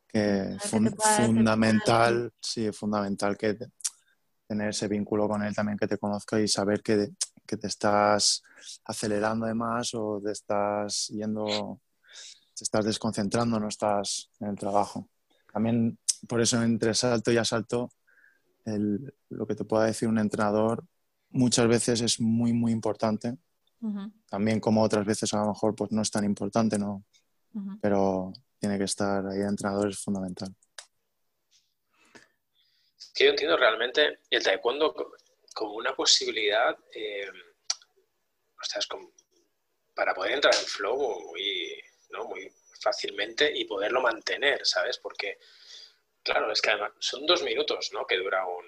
Que 0.07 0.57
fundamental, 0.59 2.33
sí, 2.40 2.64
es 2.64 2.76
fundamental 2.76 3.37
que 3.37 3.59
tener 4.47 4.71
ese 4.71 4.88
vínculo 4.88 5.28
con 5.28 5.42
él 5.42 5.54
también, 5.54 5.76
que 5.76 5.87
te 5.87 5.99
conozca 5.99 6.40
y 6.40 6.49
saber 6.49 6.83
que, 6.83 7.11
que 7.47 7.57
te 7.59 7.66
estás 7.66 8.42
acelerando 8.87 9.45
además 9.45 9.92
o 9.92 10.21
te 10.25 10.33
estás 10.33 11.09
yendo, 11.09 11.80
te 12.54 12.64
estás 12.64 12.87
desconcentrando, 12.87 13.61
no 13.61 13.68
estás 13.68 14.30
en 14.40 14.49
el 14.49 14.57
trabajo. 14.57 15.11
También 15.52 15.99
por 16.26 16.40
eso 16.40 16.62
entre 16.62 16.95
salto 16.95 17.30
y 17.30 17.37
asalto, 17.37 17.90
el, 18.68 19.14
lo 19.30 19.46
que 19.46 19.54
te 19.54 19.64
pueda 19.64 19.87
decir 19.87 20.08
un 20.08 20.18
entrenador 20.18 20.84
muchas 21.30 21.68
veces 21.68 22.00
es 22.00 22.20
muy, 22.20 22.52
muy 22.52 22.72
importante. 22.72 23.37
También 24.28 24.58
como 24.58 24.82
otras 24.82 25.06
veces 25.06 25.32
a 25.34 25.38
lo 25.38 25.48
mejor 25.48 25.76
pues 25.76 25.92
no 25.92 26.02
es 26.02 26.10
tan 26.10 26.25
importante, 26.25 26.78
¿no? 26.78 27.04
Pero 27.80 28.32
tiene 28.58 28.76
que 28.76 28.84
estar 28.84 29.25
ahí 29.26 29.38
el 29.38 29.48
entrenador 29.48 29.88
es 29.88 29.98
fundamental. 29.98 30.54
que 33.14 33.25
yo 33.25 33.30
entiendo 33.30 33.56
realmente 33.56 34.20
el 34.30 34.42
taekwondo 34.42 34.94
como 35.54 35.75
una 35.75 35.92
posibilidad, 35.92 36.76
eh, 36.94 37.26
para 39.94 40.14
poder 40.14 40.34
entrar 40.34 40.54
en 40.54 40.66
flow 40.66 41.20
muy, 41.26 41.82
¿no? 42.10 42.26
muy 42.26 42.52
fácilmente 42.80 43.50
y 43.52 43.64
poderlo 43.64 44.00
mantener, 44.00 44.64
¿sabes? 44.64 44.98
Porque, 44.98 45.38
claro, 46.28 46.52
es 46.52 46.61
que 46.61 46.70
además 46.70 46.92
son 46.99 47.26
dos 47.26 47.42
minutos, 47.42 47.90
¿no? 47.92 48.06
Que 48.06 48.16
dura 48.16 48.44
un, 48.47 48.64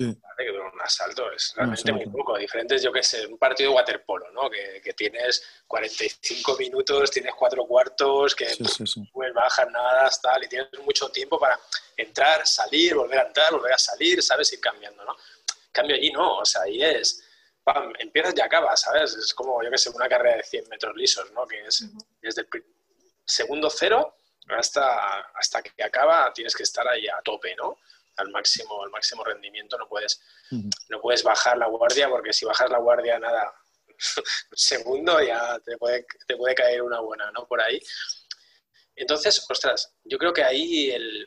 un, 0.00 0.22
que 0.36 0.52
dura 0.52 0.70
un 0.72 0.80
asalto, 0.80 1.30
es 1.32 1.52
realmente 1.56 1.92
muy 1.92 2.06
poco. 2.06 2.36
Diferente, 2.36 2.78
yo 2.78 2.92
que 2.92 3.02
sé, 3.02 3.26
un 3.26 3.38
partido 3.38 3.70
de 3.70 3.76
waterpolo, 3.76 4.30
¿no? 4.32 4.50
Que, 4.50 4.80
que, 4.82 4.92
tienes 4.92 5.42
45 5.66 6.56
minutos, 6.56 7.10
tienes 7.10 7.34
cuatro 7.34 7.66
cuartos, 7.66 8.34
que 8.34 8.46
no 8.58 8.68
puedes 9.12 9.34
bajar 9.34 9.70
nada, 9.70 10.10
tal, 10.22 10.44
y 10.44 10.48
tienes 10.48 10.68
mucho 10.84 11.08
tiempo 11.10 11.38
para 11.38 11.58
entrar, 11.96 12.46
salir, 12.46 12.94
volver 12.94 13.18
a 13.20 13.26
entrar, 13.26 13.52
volver 13.52 13.72
a 13.72 13.78
salir, 13.78 14.22
¿sabes? 14.22 14.52
Ir 14.52 14.60
cambiando, 14.60 15.04
¿no? 15.04 15.16
cambio 15.74 15.96
allí 15.96 16.10
no, 16.12 16.38
o 16.38 16.44
sea, 16.44 16.62
ahí 16.62 16.82
es, 16.82 17.22
pam, 17.64 17.92
empiezas 17.98 18.32
y 18.36 18.40
acabas, 18.40 18.80
¿sabes? 18.80 19.14
Es 19.14 19.34
como, 19.34 19.62
yo 19.62 19.70
que 19.70 19.76
sé, 19.76 19.90
una 19.90 20.08
carrera 20.08 20.36
de 20.36 20.44
100 20.44 20.68
metros 20.68 20.96
lisos, 20.96 21.30
¿no? 21.32 21.46
Que 21.46 21.66
es 21.66 21.84
desde 22.22 22.42
el 22.42 22.64
segundo 23.26 23.68
cero 23.68 24.16
hasta, 24.48 25.20
hasta 25.34 25.62
que 25.62 25.82
acaba 25.82 26.32
tienes 26.32 26.54
que 26.54 26.62
estar 26.62 26.86
ahí 26.88 27.06
a 27.08 27.20
tope, 27.22 27.54
¿no? 27.56 27.78
Al 28.16 28.30
máximo, 28.30 28.82
al 28.82 28.90
máximo 28.90 29.24
rendimiento, 29.24 29.76
no 29.76 29.88
puedes, 29.88 30.20
no 30.88 31.00
puedes 31.00 31.22
bajar 31.22 31.58
la 31.58 31.66
guardia 31.66 32.08
porque 32.08 32.32
si 32.32 32.44
bajas 32.44 32.70
la 32.70 32.78
guardia, 32.78 33.18
nada, 33.18 33.52
un 33.88 33.96
segundo 34.56 35.20
ya 35.20 35.58
te 35.60 35.76
puede, 35.76 36.06
te 36.26 36.36
puede 36.36 36.54
caer 36.54 36.82
una 36.82 37.00
buena, 37.00 37.30
¿no? 37.32 37.46
Por 37.46 37.60
ahí. 37.60 37.80
Entonces, 38.94 39.44
ostras, 39.48 39.94
yo 40.04 40.18
creo 40.18 40.32
que 40.32 40.44
ahí 40.44 40.90
el, 40.90 41.26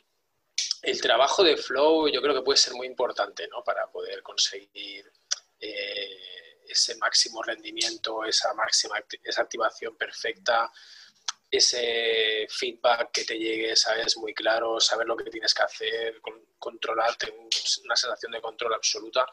el 0.84 1.02
trabajo 1.02 1.44
de 1.44 1.58
flow 1.58 2.08
yo 2.08 2.22
creo 2.22 2.34
que 2.34 2.42
puede 2.42 2.58
ser 2.58 2.74
muy 2.74 2.88
importante, 2.88 3.48
¿no? 3.50 3.64
Para 3.64 3.88
poder 3.88 4.22
conseguir 4.22 5.12
eh, 5.60 6.62
ese 6.68 6.96
máximo 6.98 7.42
rendimiento, 7.44 8.24
esa 8.24 8.54
máxima 8.54 8.98
esa 9.24 9.42
activación 9.42 9.98
perfecta, 9.98 10.72
ese 11.50 12.46
feedback 12.50 13.12
que 13.12 13.24
te 13.24 13.38
llegue, 13.38 13.75
sabes, 13.75 14.18
muy 14.18 14.34
claro, 14.34 14.80
saber 14.80 15.08
lo 15.08 15.16
que 15.16 15.30
tienes 15.30 15.54
que 15.54 15.63
hacer, 15.63 16.22
controlarte, 16.60 17.32
una 17.84 17.96
sensación 17.96 18.32
de 18.32 18.42
control 18.42 18.74
absoluta. 18.74 19.25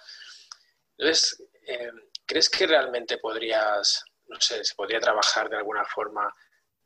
Entonces, 0.96 1.42
eh, 1.66 1.90
¿crees 2.24 2.48
que 2.48 2.66
realmente 2.66 3.18
podrías, 3.18 4.04
no 4.28 4.40
sé, 4.40 4.64
se 4.64 4.74
podría 4.74 5.00
trabajar 5.00 5.48
de 5.48 5.56
alguna 5.56 5.84
forma 5.84 6.32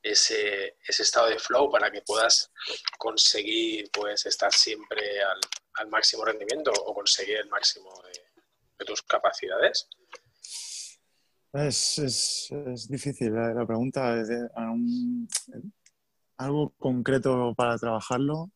ese, 0.03 0.79
ese 0.87 1.03
estado 1.03 1.29
de 1.29 1.39
flow 1.39 1.71
para 1.71 1.91
que 1.91 2.03
puedas 2.03 2.51
conseguir 2.97 3.91
pues 3.93 4.25
estar 4.27 4.53
siempre 4.53 5.21
al, 5.23 5.41
al 5.75 5.89
máximo 5.89 6.25
rendimiento 6.25 6.71
o 6.71 6.95
conseguir 6.95 7.37
el 7.39 7.49
máximo 7.49 7.93
de, 8.05 8.29
de 8.79 8.85
tus 8.85 9.03
capacidades? 9.03 9.89
Es, 11.53 11.99
es, 11.99 12.51
es 12.67 12.89
difícil 12.89 13.35
la, 13.35 13.53
la 13.55 13.67
pregunta. 13.67 14.15
Un, 14.57 15.29
algo 16.39 16.71
concreto 16.79 17.55
para 17.55 17.77
trabajarlo, 17.79 18.51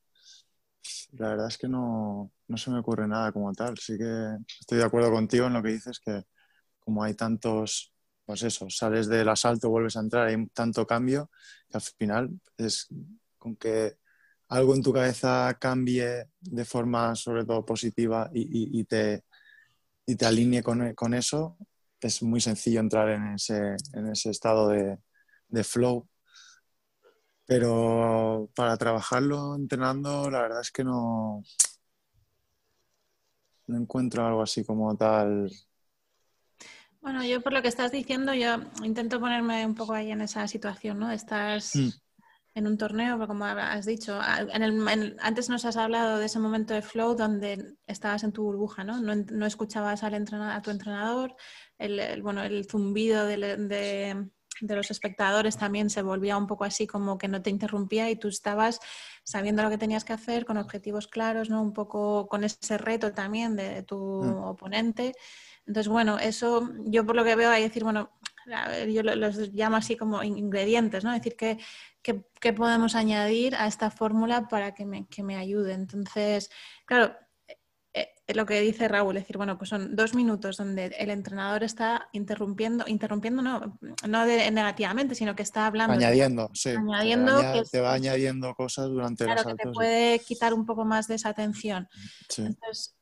la 1.13 1.29
verdad 1.31 1.49
es 1.49 1.59
que 1.59 1.69
no, 1.69 2.33
no, 2.49 2.57
se 2.57 2.71
me 2.71 2.79
ocurre 2.79 3.07
nada 3.09 3.33
como 3.33 3.53
tal. 3.53 3.79
Sí 3.79 3.97
que 3.99 4.37
estoy 4.61 4.79
de 4.79 4.85
acuerdo 4.85 5.11
contigo 5.11 5.47
en 5.47 5.53
lo 5.55 5.63
que 5.63 5.71
dices, 5.71 6.01
que 6.01 6.23
como 6.81 7.03
hay 7.05 7.15
tantos, 7.15 7.93
pues 8.25 8.43
eso, 8.43 8.69
sales 8.71 9.09
del 9.09 9.29
asalto, 9.29 9.71
vuelves 9.71 9.97
a 9.97 10.01
entrar, 10.01 10.29
hay 10.29 10.47
tanto 10.49 10.87
cambio, 10.87 11.31
que 11.71 11.77
al 11.79 11.83
final 11.83 12.31
es 12.57 12.89
con 13.39 13.57
que 13.57 13.97
algo 14.49 14.75
en 14.75 14.83
tu 14.83 14.93
cabeza 14.93 15.57
cambie 15.61 16.27
de 16.41 16.65
forma 16.65 17.15
sobre 17.17 17.45
todo 17.45 17.65
positiva 17.65 18.31
y, 18.35 18.43
y, 18.43 18.81
y 18.81 18.85
te, 18.85 19.25
y 20.07 20.17
te 20.17 20.27
alinee 20.27 20.63
con, 20.63 20.95
con 20.95 21.15
eso, 21.15 21.57
es 22.09 22.23
muy 22.23 22.41
sencillo 22.41 22.81
entrar 22.81 23.09
en 23.11 23.35
ese, 23.35 23.77
en 23.93 24.09
ese 24.09 24.31
estado 24.31 24.69
de, 24.69 24.99
de, 25.49 25.65
flow. 25.65 26.09
Pero 27.47 28.51
para 28.55 28.77
trabajarlo 28.77 29.55
entrenando, 29.57 30.31
la 30.31 30.43
verdad 30.43 30.61
es 30.61 30.71
que 30.71 30.85
no, 30.85 31.43
no 33.67 33.79
encuentro 33.79 34.27
algo 34.27 34.43
así 34.43 34.65
como 34.65 34.97
tal. 34.97 35.51
Bueno, 37.01 37.25
yo 37.25 37.41
por 37.41 37.53
lo 37.53 37.63
que 37.63 37.69
estás 37.69 37.91
diciendo, 37.91 38.33
yo 38.33 38.59
intento 38.85 39.19
ponerme 39.19 39.67
un 39.67 39.75
poco 39.75 39.93
ahí 39.93 40.13
en 40.13 40.21
esa 40.21 40.47
situación, 40.47 41.01
¿no? 41.01 41.11
Estás 41.11 41.75
mm. 41.75 41.89
En 42.55 42.67
un 42.67 42.77
torneo, 42.77 43.27
como 43.27 43.45
has 43.45 43.87
dicho, 43.87 44.21
en 44.53 44.63
el, 44.63 45.17
antes 45.21 45.49
nos 45.49 45.65
has 45.65 45.77
hablado 45.77 46.19
de 46.19 46.27
ese 46.27 46.39
momento 46.39 46.75
de 46.75 46.83
flow 46.83 47.15
donde 47.15 47.77
estabas 47.87 48.25
en 48.25 48.33
tu 48.33 48.43
burbuja, 48.43 48.85
¿no? 48.85 49.01
No, 49.01 49.15
no 49.15 49.47
escuchabas 49.47 50.03
al 50.03 50.15
a 50.15 50.63
tu 50.63 50.71
entrenador, 50.71 51.35
el, 51.79 52.23
bueno, 52.23 52.43
el 52.43 52.67
zumbido 52.67 53.27
de, 53.27 54.29
los 54.61 54.91
espectadores 54.91 55.57
también 55.57 55.89
se 55.91 56.03
volvía 56.03 56.37
un 56.37 56.47
poco 56.47 56.65
así 56.65 56.87
como 56.87 57.19
que 57.19 57.27
no 57.27 57.43
te 57.43 57.51
interrumpía 57.51 58.11
y 58.11 58.17
tú 58.17 58.29
estabas 58.29 58.81
sabiendo 59.25 59.63
lo 59.63 59.71
que 59.71 59.79
tenías 59.79 60.05
que 60.05 60.13
hacer 60.13 60.45
con 60.45 60.59
objetivos 60.59 61.09
claros, 61.09 61.49
¿no? 61.49 61.63
Un 61.63 61.73
poco 61.73 62.29
con 62.29 62.45
ese 62.45 62.77
reto 62.77 63.13
también 63.13 63.57
de, 63.57 63.83
tu 63.83 63.97
mm. 63.97 64.45
oponente. 64.45 65.15
Entonces, 65.67 65.89
bueno, 65.89 66.19
eso 66.19 66.71
yo 66.85 67.07
por 67.07 67.17
lo 67.17 67.25
que 67.25 67.35
veo 67.35 67.51
hay 67.51 67.63
decir, 67.63 67.83
bueno, 67.83 68.11
yo 68.89 69.03
los 69.03 69.37
llamo 69.53 69.77
así 69.77 69.97
como 69.97 70.23
ingredientes, 70.23 71.05
¿no? 71.05 71.13
Es 71.13 71.23
decir, 71.23 71.37
¿qué, 72.03 72.25
qué, 72.41 72.53
podemos 72.53 72.95
añadir 72.95 73.55
a 73.55 73.67
esta 73.67 73.91
fórmula 73.91 74.49
para 74.49 74.75
que 74.75 74.85
me, 74.85 75.07
que 75.07 75.23
me 75.23 75.37
ayude? 75.37 75.73
Entonces, 75.73 76.51
claro, 76.85 77.15
eh, 77.95 78.09
lo 78.35 78.47
que 78.47 78.61
dice 78.63 78.89
Raúl, 78.89 79.17
es 79.19 79.25
decir, 79.25 79.37
bueno, 79.37 79.59
pues 79.59 79.69
son 79.69 79.95
dos 79.95 80.15
minutos 80.15 80.57
donde 80.57 80.87
el 80.99 81.11
entrenador 81.11 81.63
está 81.63 82.09
interrumpiendo, 82.13 82.85
interrumpiendo 82.89 83.43
no, 83.43 83.79
no 84.09 84.25
negativamente, 84.25 85.15
sino 85.15 85.37
que 85.37 85.43
está 85.43 85.67
hablando. 85.67 85.93
Añadiendo, 85.95 86.51
sí. 86.55 86.71
Añadiendo. 86.71 87.41
Te 87.71 87.81
va, 87.81 87.93
añadiendo 87.93 88.55
cosas 88.55 88.89
durante 88.89 89.25
claro, 89.25 89.45
que 89.45 89.55
te 89.55 89.71
puede 89.71 90.19
quitar 90.21 90.55
un 90.55 90.65
poco 90.65 90.87
más 90.87 91.07
de 91.07 91.17
esa 91.17 91.29
atención. 91.29 91.87
Entonces, 92.39 92.97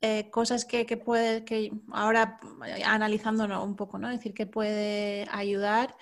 eh, 0.00 0.30
cosas 0.30 0.64
que, 0.66 0.86
que, 0.86 0.96
puede, 0.96 1.44
que 1.44 1.72
ahora 1.90 2.38
analizándolo 2.84 3.64
un 3.64 3.74
poco, 3.74 3.98
¿no? 3.98 4.08
Es 4.08 4.18
decir, 4.18 4.34
que 4.34 4.46
puede 4.46 5.26
ayudar 5.32 5.96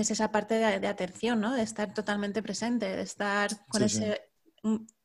es 0.00 0.10
esa 0.10 0.30
parte 0.30 0.54
de, 0.54 0.86
atención, 0.86 1.40
¿no? 1.40 1.54
De 1.54 1.62
estar 1.62 1.94
totalmente 1.94 2.42
presente, 2.42 2.84
de 2.84 3.02
estar 3.02 3.50
con 3.68 3.82
ese 3.82 4.20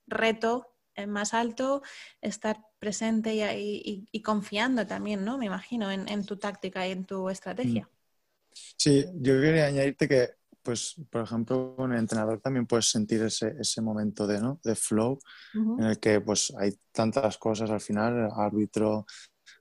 reto 0.06 0.76
más 1.08 1.34
alto, 1.34 1.82
estar 2.20 2.60
presente 2.78 3.34
y, 3.58 4.22
confiando 4.22 4.86
también, 4.86 5.24
¿no? 5.24 5.38
Me 5.38 5.46
imagino, 5.46 5.90
en, 5.90 6.26
tu 6.26 6.38
táctica 6.38 6.86
y 6.88 6.92
en 6.92 7.06
tu 7.06 7.30
estrategia. 7.30 7.84
Mm. 7.84 8.54
Sí, 8.76 9.06
yo 9.16 9.40
quería 9.40 9.68
añadirte 9.68 10.10
que, 10.10 10.30
pues, 10.62 10.96
por 11.10 11.24
ejemplo, 11.24 11.74
con 11.78 11.94
el 11.94 12.00
entrenador 12.00 12.42
también 12.42 12.68
puedes 12.68 12.92
sentir 12.92 13.22
ese, 13.24 13.56
ese 13.60 13.82
momento 13.82 14.28
de, 14.28 14.42
¿no? 14.42 14.60
de 14.62 14.76
flow 14.76 15.18
en 15.54 15.86
el 15.86 16.00
que 16.00 16.20
pues 16.20 16.54
hay 16.58 16.78
tantas 16.92 17.38
cosas 17.38 17.70
al 17.70 17.80
final, 17.80 18.30
árbitro, 18.36 19.06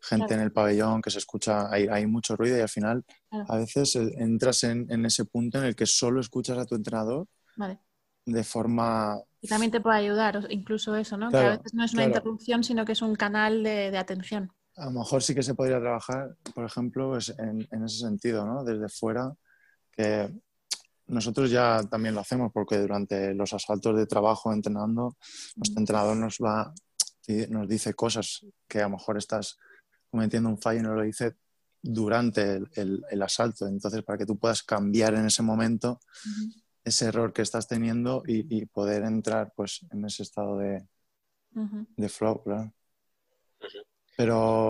gente 0.01 0.35
en 0.35 0.41
el 0.41 0.53
pabellón 0.53 1.03
que 1.03 1.11
se 1.11 1.19
escucha, 1.19 1.71
hay, 1.71 1.87
hay 1.89 2.07
mucho 2.07 2.37
ruido 2.37 2.57
y 2.57 2.61
al 2.61 2.69
final 2.69 3.05
a 3.31 3.57
veces 3.57 3.97
eh, 3.97 4.13
entras 4.19 4.65
en, 4.65 4.87
en, 4.91 5.05
ese 5.05 5.25
punto 5.25 5.59
en 5.59 5.65
el 5.65 5.77
que 5.77 5.87
solo 5.87 6.21
escuchas 6.21 6.59
a 6.59 6.65
tu 6.65 6.75
entrenador 6.75 7.27
vale 7.57 7.81
de 8.25 8.45
forma... 8.45 9.21
Y 9.41 9.49
también 9.49 9.71
te 9.71 9.81
puede 9.81 9.99
ayudar, 9.99 10.47
incluso 10.51 10.95
eso, 10.97 11.17
¿no? 11.17 11.31
que 11.31 11.37
a 11.39 11.57
veces 11.57 11.75
no 11.75 11.85
es 11.85 11.95
una 11.95 12.05
interrupción, 12.05 12.63
sino 12.63 12.85
que 12.85 12.93
es 12.93 13.03
un 13.03 13.15
canal 13.15 13.63
de, 13.63 13.97
atención. 13.97 14.53
A 14.77 14.87
lo 14.87 14.93
mejor 14.93 15.23
sí 15.23 15.35
que 15.35 15.43
se 15.43 15.55
podría 15.55 15.81
trabajar, 15.81 16.37
por 16.55 16.65
ejemplo, 16.65 17.11
pues 17.11 17.35
en, 17.39 17.67
ese 17.85 17.99
sentido, 17.99 18.47
¿no? 18.47 18.65
Desde 18.65 18.89
fuera, 18.89 19.33
que 19.91 20.31
nosotros 21.07 21.51
ya 21.51 21.83
también 21.91 22.15
lo 22.15 22.21
hacemos 22.21 22.53
porque 22.53 22.79
durante 22.79 23.35
los 23.35 23.53
asaltos 23.53 23.97
de 23.97 24.07
trabajo 24.07 24.53
entrenando, 24.53 25.17
nuestro 25.57 25.81
entrenador 25.81 26.17
nos 26.17 26.39
va 26.39 26.73
nos 27.49 27.69
dice 27.69 27.95
cosas 27.95 28.45
que 28.67 28.81
a 28.81 28.89
lo 28.89 28.97
mejor 28.97 29.17
estás 29.17 29.57
cometiendo 30.11 30.49
un 30.49 30.59
fallo 30.59 30.81
y 30.81 30.83
nos 30.83 30.97
lo 30.97 31.03
dice 31.03 31.37
durante 31.83 32.61
el, 32.75 33.23
asalto. 33.23 33.67
Entonces, 33.67 34.03
para 34.03 34.19
que 34.19 34.27
tú 34.27 34.39
puedas 34.39 34.63
cambiar 34.63 35.15
en 35.15 35.27
ese 35.27 35.43
momento 35.43 36.01
ese 36.85 37.07
error 37.07 37.33
que 37.33 37.43
estás 37.43 37.67
teniendo 37.69 38.23
y, 38.27 38.67
poder 38.67 39.05
entrar 39.05 39.53
pues, 39.55 39.87
en 39.91 40.05
ese 40.05 40.23
estado 40.23 40.59
de, 40.59 40.87
de 41.97 42.09
flow, 42.09 42.43
claro. 42.43 42.73
Pero 44.17 44.69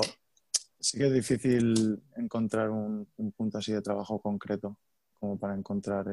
sí 0.79 0.98
que 0.98 1.07
es 1.07 1.12
difícil 1.12 2.03
encontrar 2.16 2.70
un, 2.70 3.09
punto 3.37 3.59
así 3.59 3.72
de 3.72 3.83
trabajo 3.83 4.20
concreto 4.20 4.79
como 5.18 5.38
para 5.38 5.55
encontrar 5.55 6.07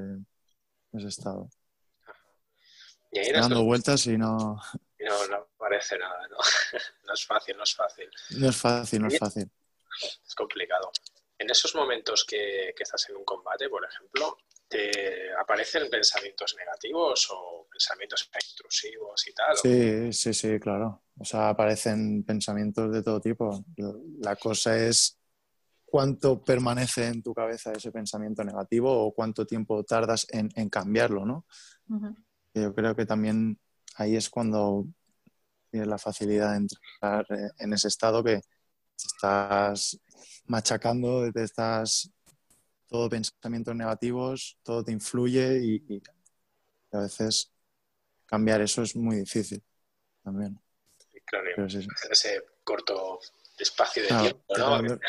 ese 0.94 1.08
estado. 1.08 1.50
Y 3.12 3.32
dando 3.32 3.64
vueltas 3.64 4.06
y 4.08 4.18
no... 4.18 4.38
no, 5.00 5.28
no 5.30 5.47
parece 5.68 5.98
nada, 5.98 6.28
¿no? 6.30 6.38
no 7.08 7.14
es 7.14 7.26
fácil, 7.26 7.58
no 7.58 7.64
es 7.64 7.76
fácil. 7.76 8.10
No 8.38 8.50
es 8.50 8.56
fácil, 8.56 9.02
no 9.02 9.08
es 9.08 9.20
fácil. 9.20 9.50
Es 10.26 10.36
complicado. 10.36 10.92
En 11.38 11.50
esos 11.50 11.76
momentos 11.76 12.26
que, 12.26 12.74
que 12.76 12.84
estás 12.84 13.10
en 13.10 13.18
un 13.18 13.26
combate, 13.26 13.70
por 13.70 13.86
ejemplo, 13.86 14.38
¿te 14.68 15.34
aparecen 15.36 15.90
pensamientos 15.90 16.56
negativos 16.58 17.28
o 17.32 17.68
pensamientos 17.70 18.30
intrusivos 18.52 19.28
y 19.28 19.34
tal? 19.34 19.58
Sí, 19.58 20.14
sí, 20.14 20.34
sí, 20.34 20.60
claro. 20.60 21.04
O 21.20 21.26
sea, 21.26 21.50
aparecen 21.50 22.24
pensamientos 22.24 22.92
de 22.92 23.04
todo 23.04 23.20
tipo. 23.20 23.64
La 24.20 24.36
cosa 24.36 24.78
es 24.78 25.18
cuánto 25.86 26.44
permanece 26.44 27.08
en 27.08 27.24
tu 27.24 27.34
cabeza 27.34 27.72
ese 27.72 27.92
pensamiento 27.92 28.44
negativo 28.44 28.92
o 28.92 29.14
cuánto 29.14 29.46
tiempo 29.46 29.84
tardas 29.84 30.28
en, 30.30 30.70
cambiarlo, 30.70 31.26
¿no? 31.26 31.46
Yo 32.54 32.74
creo 32.74 32.96
que 32.96 33.06
también 33.06 33.60
ahí 33.96 34.16
es 34.16 34.30
cuando 34.30 34.86
tienes 35.78 35.88
la 35.88 35.98
facilidad 36.00 36.52
de 36.52 36.58
entrar 36.58 37.26
eh, 37.30 37.52
en 37.60 37.74
ese 37.74 37.88
estado 37.88 38.24
que 38.24 38.42
estás 38.96 40.00
machacando, 40.48 41.32
te 41.32 41.44
estás 41.44 42.10
todo 42.88 43.10
pensamientos 43.10 43.76
negativos, 43.76 44.58
todo 44.64 44.84
te 44.84 44.92
influye 44.92 45.60
y, 45.64 46.02
a 46.92 47.02
veces 47.02 47.52
cambiar 48.26 48.62
eso 48.62 48.82
es 48.82 48.96
muy 48.96 49.18
difícil 49.18 49.62
también. 50.24 50.60
Claro, 51.26 51.70
sí, 51.70 51.86
ese 52.10 52.44
corto 52.64 53.20
espacio 53.60 54.04
de 54.04 54.10
tiempo, 54.10 54.58
¿no? 54.58 55.00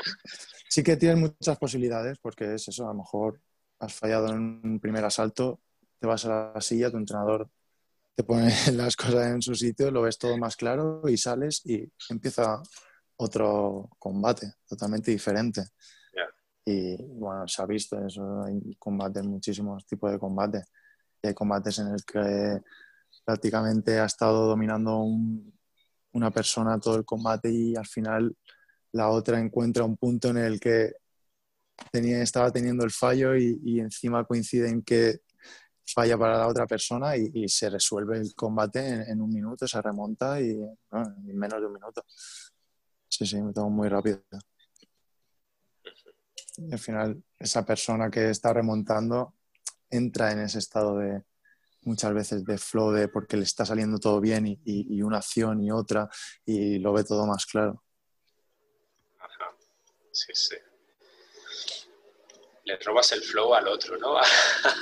Sí 0.68 0.82
que 0.82 0.96
tienes 0.96 1.18
muchas 1.18 1.56
posibilidades 1.56 2.18
porque 2.18 2.54
es 2.54 2.68
eso, 2.68 2.84
a 2.84 2.88
lo 2.88 2.98
mejor 2.98 3.40
has 3.78 3.94
fallado 3.94 4.28
en 4.30 4.60
un 4.62 4.80
primer 4.80 5.04
asalto, 5.04 5.60
te 5.98 6.06
vas 6.06 6.26
a 6.26 6.52
la 6.54 6.60
silla, 6.60 6.90
tu 6.90 6.98
entrenador 6.98 7.48
te 8.18 8.24
pone 8.24 8.50
las 8.72 8.96
cosas 8.96 9.28
en 9.28 9.40
su 9.40 9.54
sitio, 9.54 9.92
lo 9.92 10.02
ves 10.02 10.18
todo 10.18 10.36
más 10.36 10.56
claro 10.56 11.02
y 11.08 11.16
sales 11.16 11.62
y 11.64 11.88
empieza 12.10 12.60
otro 13.16 13.90
combate 13.96 14.54
totalmente 14.66 15.12
diferente. 15.12 15.62
Y 16.64 16.96
bueno, 16.96 17.48
se 17.48 17.62
ha 17.62 17.66
visto 17.66 18.04
eso, 18.04 18.42
hay 18.42 18.74
combates, 18.74 19.24
muchísimos 19.24 19.86
tipos 19.86 20.10
de 20.10 20.18
combates. 20.18 20.64
Y 21.22 21.28
hay 21.28 21.34
combates 21.34 21.78
en 21.78 21.94
el 21.94 22.04
que 22.04 22.60
prácticamente 23.24 24.00
ha 24.00 24.04
estado 24.04 24.48
dominando 24.48 25.00
una 26.12 26.30
persona 26.30 26.78
todo 26.78 26.96
el 26.96 27.04
combate 27.04 27.50
y 27.50 27.76
al 27.76 27.86
final 27.86 28.36
la 28.92 29.08
otra 29.08 29.40
encuentra 29.40 29.84
un 29.84 29.96
punto 29.96 30.28
en 30.28 30.38
el 30.38 30.60
que 30.60 30.92
tenía, 31.92 32.20
estaba 32.20 32.50
teniendo 32.50 32.84
el 32.84 32.90
fallo 32.90 33.36
y, 33.36 33.80
encima 33.80 34.24
coincide 34.24 34.68
en 34.68 34.82
que 34.82 35.20
falla 35.94 36.18
para 36.18 36.38
la 36.38 36.48
otra 36.48 36.66
persona 36.66 37.16
y, 37.16 37.48
se 37.48 37.70
resuelve 37.70 38.18
el 38.18 38.34
combate 38.34 39.10
en, 39.10 39.20
un 39.20 39.30
minuto, 39.30 39.66
se 39.66 39.80
remonta 39.80 40.40
y 40.40 40.50
en 40.50 41.38
menos 41.38 41.60
de 41.60 41.66
un 41.66 41.72
minuto. 41.72 42.04
Sí, 43.08 43.26
sí, 43.26 43.40
me 43.42 43.52
tomo 43.52 43.70
muy 43.70 43.88
rápido 43.88 44.22
al 46.72 46.78
final 46.78 47.22
esa 47.38 47.64
persona 47.64 48.10
que 48.10 48.30
está 48.30 48.52
remontando 48.52 49.34
entra 49.90 50.32
en 50.32 50.40
ese 50.40 50.58
estado 50.58 50.98
de 50.98 51.22
muchas 51.82 52.12
veces 52.12 52.44
de 52.44 52.58
flow 52.58 52.90
de 52.90 53.08
porque 53.08 53.36
le 53.36 53.44
está 53.44 53.64
saliendo 53.64 53.98
todo 53.98 54.20
bien 54.20 54.44
y, 54.46 55.02
una 55.02 55.18
acción 55.18 55.62
y 55.62 55.70
otra 55.70 56.08
y 56.44 56.78
lo 56.78 56.92
ve 56.92 57.04
todo 57.04 57.26
más 57.26 57.46
claro. 57.46 57.82
Ajá. 59.18 59.56
Sí, 60.12 60.32
sí. 60.34 60.56
Le 62.68 62.76
robas 62.84 63.12
el 63.12 63.22
flow 63.22 63.54
al 63.54 63.66
otro, 63.66 63.96
¿no? 63.96 64.16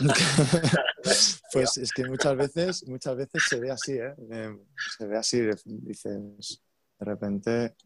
pues 1.53 1.79
es 1.79 1.93
que 1.93 2.05
muchas 2.05 2.37
veces, 2.37 2.89
muchas 2.89 3.17
veces 3.17 3.45
se 3.49 3.61
ve 3.61 3.71
así, 3.71 3.93
¿eh? 3.93 4.13
Em, 4.29 4.59
se 4.99 5.07
ve 5.07 5.17
así, 5.17 5.41
dices, 5.65 6.61
de 6.99 7.07
repente, 7.07 7.77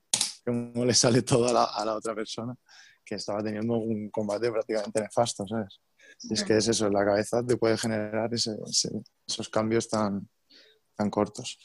cómo 0.43 0.87
le 0.87 0.95
sale 0.95 1.21
todo 1.21 1.49
a 1.49 1.85
la 1.85 1.95
otra 1.95 2.15
persona 2.15 2.57
que 3.05 3.17
estaba 3.17 3.43
teniendo 3.43 3.75
un 3.75 4.09
combate 4.09 4.51
prácticamente 4.51 5.03
nefasto, 5.03 5.47
¿sabes? 5.47 5.81
Y 6.23 6.33
es 6.33 6.45
que 6.45 6.57
es 6.57 6.67
eso, 6.67 6.89
la 6.89 7.05
cabeza 7.05 7.45
te 7.45 7.59
puede 7.59 7.77
generar 7.77 8.31
esos 8.33 9.49
cambios 9.53 9.87
tan, 9.87 10.27
tan 10.97 11.11
cortos. 11.11 11.59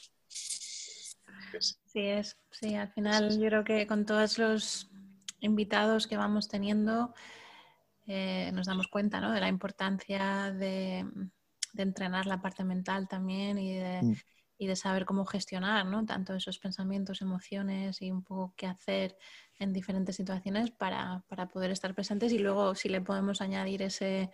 Sí, 1.58 2.00
es, 2.00 2.36
sí, 2.50 2.74
al 2.74 2.92
final 2.92 3.38
yo 3.38 3.46
creo 3.48 3.64
que 3.64 3.86
con 3.86 4.04
todos 4.04 4.36
los 4.36 4.90
invitados 5.40 6.06
que 6.06 6.18
vamos 6.18 6.48
teniendo 6.48 7.14
eh, 8.06 8.50
nos 8.52 8.66
damos 8.66 8.88
cuenta 8.88 9.20
¿no? 9.20 9.32
de 9.32 9.40
la 9.40 9.48
importancia 9.48 10.52
de, 10.52 11.06
de, 11.72 11.82
entrenar 11.82 12.26
la 12.26 12.40
parte 12.40 12.64
mental 12.64 13.08
también 13.08 13.58
y 13.58 13.74
de, 13.74 14.02
mm 14.02 14.14
y 14.58 14.66
de 14.66 14.76
saber 14.76 15.04
cómo 15.04 15.24
gestionar 15.26 15.86
¿no? 15.86 16.04
tanto 16.06 16.34
esos 16.34 16.58
pensamientos, 16.58 17.20
emociones 17.20 18.00
y 18.00 18.10
un 18.10 18.22
poco 18.22 18.54
qué 18.56 18.66
hacer 18.66 19.16
en 19.58 19.72
diferentes 19.72 20.16
situaciones 20.16 20.70
para, 20.70 21.24
para 21.28 21.48
poder 21.48 21.70
estar 21.70 21.94
presentes 21.94 22.32
y 22.32 22.38
luego 22.38 22.74
si 22.74 22.88
le 22.88 23.00
podemos 23.00 23.40
añadir 23.40 23.82
ese 23.82 24.30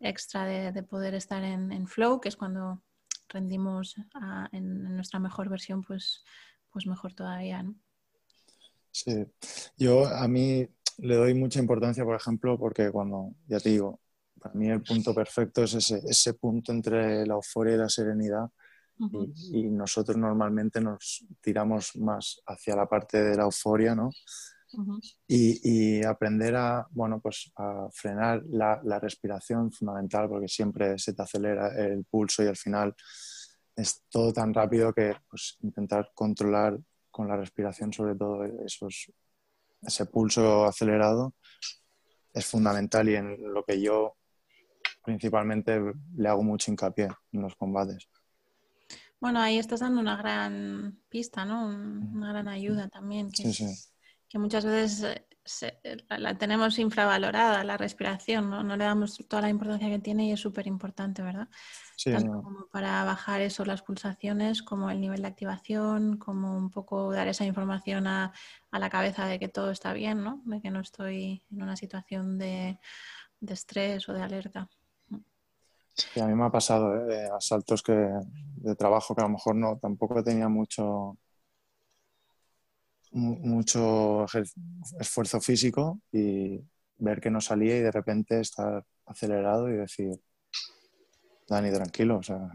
extra 0.00 0.46
de, 0.46 0.72
de 0.72 0.82
poder 0.82 1.14
estar 1.14 1.42
en, 1.44 1.72
en, 1.72 1.86
flow, 1.86 2.20
que 2.20 2.30
es 2.30 2.36
cuando 2.36 2.82
rendimos 3.28 3.96
en, 4.52 4.96
nuestra 4.96 5.20
mejor 5.20 5.50
versión, 5.50 5.82
pues, 5.82 6.24
pues 6.70 6.86
mejor 6.86 7.12
todavía. 7.12 7.62
¿no? 7.62 7.74
Sí, 8.90 9.26
yo 9.76 10.06
a 10.06 10.26
mí 10.26 10.66
le 11.00 11.14
doy 11.16 11.34
mucha 11.34 11.58
importancia, 11.60 12.04
por 12.04 12.16
ejemplo, 12.16 12.58
porque 12.58 12.90
cuando, 12.90 13.34
ya 13.46 13.58
te 13.58 13.70
digo, 13.70 14.00
para 14.40 14.54
mí 14.54 14.68
el 14.68 14.82
punto 14.82 15.14
perfecto 15.14 15.62
es 15.64 15.74
ese, 15.74 16.00
ese 16.06 16.34
punto 16.34 16.72
entre 16.72 17.26
la 17.26 17.34
euforia 17.34 17.74
y 17.74 17.78
la 17.78 17.88
serenidad. 17.88 18.48
Y, 19.50 19.70
nosotros 19.70 20.18
normalmente 20.18 20.78
nos 20.78 21.24
tiramos 21.40 21.96
más 21.96 22.42
hacia 22.46 22.76
la 22.76 22.86
parte 22.86 23.22
de 23.22 23.34
la 23.34 23.44
euforia, 23.44 23.94
¿no? 23.94 24.10
y, 25.26 26.04
aprender 26.04 26.54
a, 26.54 26.86
bueno, 26.90 27.18
pues 27.18 27.50
a 27.56 27.88
frenar 27.92 28.42
la, 28.50 28.78
la, 28.84 29.00
respiración 29.00 29.72
fundamental 29.72 30.28
porque 30.28 30.48
siempre 30.48 30.98
se 30.98 31.14
te 31.14 31.22
acelera 31.22 31.74
el 31.82 32.04
pulso 32.04 32.44
y 32.44 32.46
al 32.46 32.56
final 32.56 32.94
es 33.74 34.04
todo 34.10 34.32
tan 34.32 34.52
rápido 34.52 34.92
que 34.92 35.14
pues, 35.28 35.56
intentar 35.62 36.10
controlar 36.14 36.78
con 37.10 37.26
la 37.26 37.36
respiración 37.36 37.92
sobre 37.92 38.14
todo 38.14 38.44
esos, 38.64 39.10
ese 39.82 40.06
pulso 40.06 40.64
acelerado 40.64 41.34
es 42.32 42.46
fundamental 42.46 43.08
y 43.08 43.16
en 43.16 43.52
lo 43.52 43.64
que 43.64 43.80
yo 43.80 44.16
principalmente 45.04 45.80
le 46.16 46.28
hago 46.28 46.42
mucho 46.42 46.70
hincapié 46.70 47.08
en 47.32 47.42
los 47.42 47.56
combates. 47.56 48.08
Bueno, 49.20 49.40
ahí 49.40 49.58
estás 49.58 49.80
dando 49.80 50.00
una 50.00 50.16
gran 50.16 50.98
pista, 51.08 51.44
¿no? 51.44 51.66
Una 51.66 52.32
gran 52.32 52.48
ayuda 52.48 52.88
también. 52.88 53.30
Que, 53.30 53.52
que 54.28 54.38
muchas 54.38 54.64
veces 54.64 55.22
la, 56.08 56.36
tenemos 56.36 56.78
infravalorada, 56.78 57.64
la 57.64 57.76
respiración, 57.76 58.50
¿no? 58.50 58.62
No 58.62 58.76
le 58.76 58.84
damos 58.84 59.16
toda 59.28 59.42
la 59.42 59.48
importancia 59.48 59.88
que 59.88 59.98
tiene 59.98 60.26
y 60.26 60.32
es 60.32 60.40
súper 60.40 60.66
importante, 60.66 61.22
¿verdad? 61.22 61.48
Sí, 61.96 62.12
Tanto 62.12 62.42
como 62.42 62.66
para 62.68 63.04
bajar 63.04 63.40
eso, 63.40 63.64
las 63.64 63.82
pulsaciones, 63.82 64.62
como 64.62 64.90
el 64.90 65.00
nivel 65.00 65.22
de 65.22 65.28
activación, 65.28 66.18
como 66.18 66.56
un 66.56 66.70
poco 66.70 67.12
dar 67.12 67.28
esa 67.28 67.44
información 67.44 68.06
a, 68.06 68.32
a 68.70 68.78
la 68.78 68.90
cabeza 68.90 69.26
de 69.26 69.38
que 69.38 69.48
todo 69.48 69.70
está 69.70 69.92
bien, 69.92 70.22
¿no? 70.22 70.42
De 70.44 70.60
que 70.60 70.70
no 70.70 70.80
estoy 70.80 71.42
en 71.50 71.62
una 71.62 71.76
situación 71.76 72.38
de, 72.38 72.78
de 73.40 73.54
estrés 73.54 74.08
o 74.08 74.12
de 74.12 74.22
alerta. 74.22 74.68
Sí, 75.94 76.20
a 76.20 76.26
mí 76.26 76.34
me 76.34 76.44
ha 76.44 76.50
pasado 76.50 77.10
¿eh? 77.10 77.28
asaltos 77.36 77.82
que, 77.82 77.92
de 77.92 78.74
trabajo 78.76 79.14
que 79.14 79.22
a 79.22 79.24
lo 79.24 79.30
mejor 79.30 79.56
no, 79.56 79.78
tampoco 79.78 80.22
tenía 80.22 80.48
mucho, 80.48 81.18
mucho 83.12 84.26
esfuerzo 84.98 85.40
físico 85.40 86.00
y 86.12 86.60
ver 86.98 87.20
que 87.20 87.30
no 87.30 87.40
salía 87.40 87.76
y 87.76 87.80
de 87.80 87.90
repente 87.90 88.40
estar 88.40 88.84
acelerado 89.06 89.68
y 89.68 89.74
decir, 89.74 90.20
Dani, 91.48 91.72
tranquilo, 91.72 92.18
o 92.18 92.22
sea, 92.22 92.50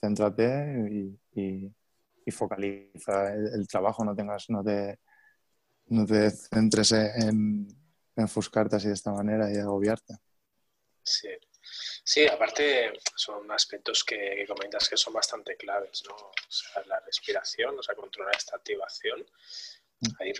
céntrate 0.00 1.18
y, 1.34 1.72
focaliza 2.30 3.34
el, 3.34 3.66
trabajo, 3.66 4.04
no 4.04 4.14
tengas, 4.14 4.48
no 4.48 4.62
te, 4.62 5.00
no 5.86 6.06
te 6.06 6.30
centres 6.30 6.92
en, 6.92 7.12
en 7.26 7.68
enfuscarte 8.16 8.76
así 8.76 8.88
de 8.88 8.94
esta 8.94 9.12
manera 9.12 9.52
y 9.52 9.56
agobiarte. 9.56 10.14
Sí. 11.02 11.28
Sí, 12.04 12.26
aparte 12.26 12.92
son 13.14 13.50
aspectos 13.52 14.02
que, 14.02 14.44
comentas 14.46 14.88
que 14.88 14.96
son 14.96 15.12
bastante 15.12 15.56
claves, 15.56 16.02
¿no? 16.08 16.14
O 16.16 16.32
sea, 16.48 16.82
la 16.86 16.98
respiración, 17.00 17.78
o 17.78 17.82
sea, 17.82 17.94
controlar 17.94 18.34
esta 18.36 18.56
activación 18.56 19.24
Hay 20.18 20.32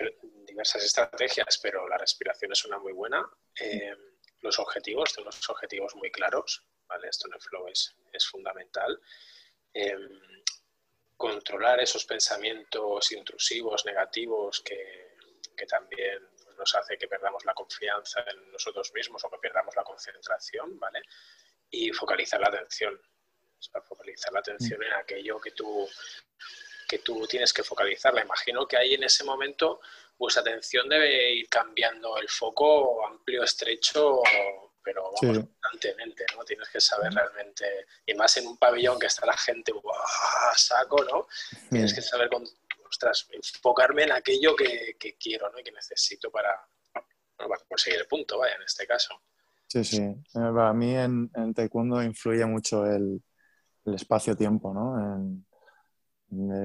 diversas 0.44 0.84
estrategias, 0.84 1.58
pero 1.62 1.86
la 1.88 1.96
respiración 1.96 2.50
es 2.52 2.64
una 2.64 2.78
muy 2.78 2.92
buena. 2.92 3.24
Eh, 3.60 3.94
los 4.40 4.58
objetivos, 4.58 5.12
tenemos 5.12 5.48
objetivos 5.48 5.94
muy 5.94 6.10
claros, 6.10 6.64
¿vale? 6.88 7.08
Esto 7.08 7.28
en 7.28 7.34
el 7.34 7.40
flow 7.40 7.68
es, 7.68 7.94
es 8.12 8.26
fundamental. 8.26 9.00
Eh, 9.72 9.96
controlar 11.16 11.80
esos 11.80 12.04
pensamientos 12.04 13.12
intrusivos, 13.12 13.84
negativos, 13.84 14.60
que, 14.62 15.16
que 15.56 15.66
también 15.66 16.18
nos 16.58 16.74
hace 16.74 16.98
que 16.98 17.06
perdamos 17.06 17.44
la 17.44 17.54
confianza 17.54 18.24
en 18.28 18.50
nosotros 18.50 18.92
mismos 18.92 19.22
o 19.24 19.30
que 19.30 19.38
perdamos 19.38 19.76
la 19.76 19.84
concentración, 19.84 20.76
¿vale? 20.80 21.02
Y 21.72 21.90
focalizar 21.92 22.40
la 22.40 22.48
atención. 22.48 22.94
O 22.94 23.62
sea, 23.62 23.82
focalizar 23.82 24.32
la 24.32 24.38
atención 24.40 24.80
en 24.82 24.92
aquello 24.92 25.40
que 25.40 25.50
tú, 25.50 25.88
que 26.88 26.98
tú 26.98 27.26
tienes 27.26 27.52
que 27.52 27.64
focalizar. 27.64 28.14
La 28.14 28.22
imagino 28.22 28.68
que 28.68 28.76
ahí 28.76 28.94
en 28.94 29.02
ese 29.02 29.24
momento 29.24 29.80
vuestra 30.18 30.42
atención 30.42 30.88
debe 30.88 31.32
ir 31.32 31.48
cambiando 31.48 32.16
el 32.18 32.28
foco 32.28 33.04
amplio, 33.06 33.42
estrecho, 33.42 34.22
pero 34.82 35.02
vamos, 35.04 35.48
constantemente, 35.60 36.24
¿no? 36.36 36.44
Tienes 36.44 36.68
que 36.68 36.80
saber 36.80 37.12
realmente, 37.12 37.86
y 38.06 38.14
más 38.14 38.36
en 38.36 38.46
un 38.46 38.56
pabellón 38.56 38.98
que 38.98 39.06
está 39.06 39.26
la 39.26 39.36
gente, 39.36 39.72
¡guau! 39.72 39.96
saco, 40.56 41.02
¿no? 41.04 41.26
Tienes 41.70 41.94
que 41.94 42.02
saber 42.02 42.28
con, 42.28 42.44
ostras, 42.88 43.26
enfocarme 43.30 44.04
en 44.04 44.12
aquello 44.12 44.54
que, 44.54 44.96
quiero 45.18 45.50
¿no? 45.50 45.58
y 45.58 45.64
que 45.64 45.72
necesito 45.72 46.30
para, 46.30 46.66
conseguir 47.68 48.00
el 48.00 48.06
punto, 48.06 48.38
vaya, 48.38 48.54
en 48.56 48.62
este 48.62 48.86
caso. 48.86 49.20
Sí, 49.72 49.84
sí. 49.84 50.02
Eh, 50.02 50.20
para 50.34 50.74
mí 50.74 50.94
en, 50.94 51.30
en 51.34 51.54
taekwondo 51.54 52.02
influye 52.02 52.44
mucho 52.44 52.84
el, 52.84 53.22
el 53.86 53.94
espacio-tiempo, 53.94 54.74
¿no? 54.74 54.98
En, 55.00 55.46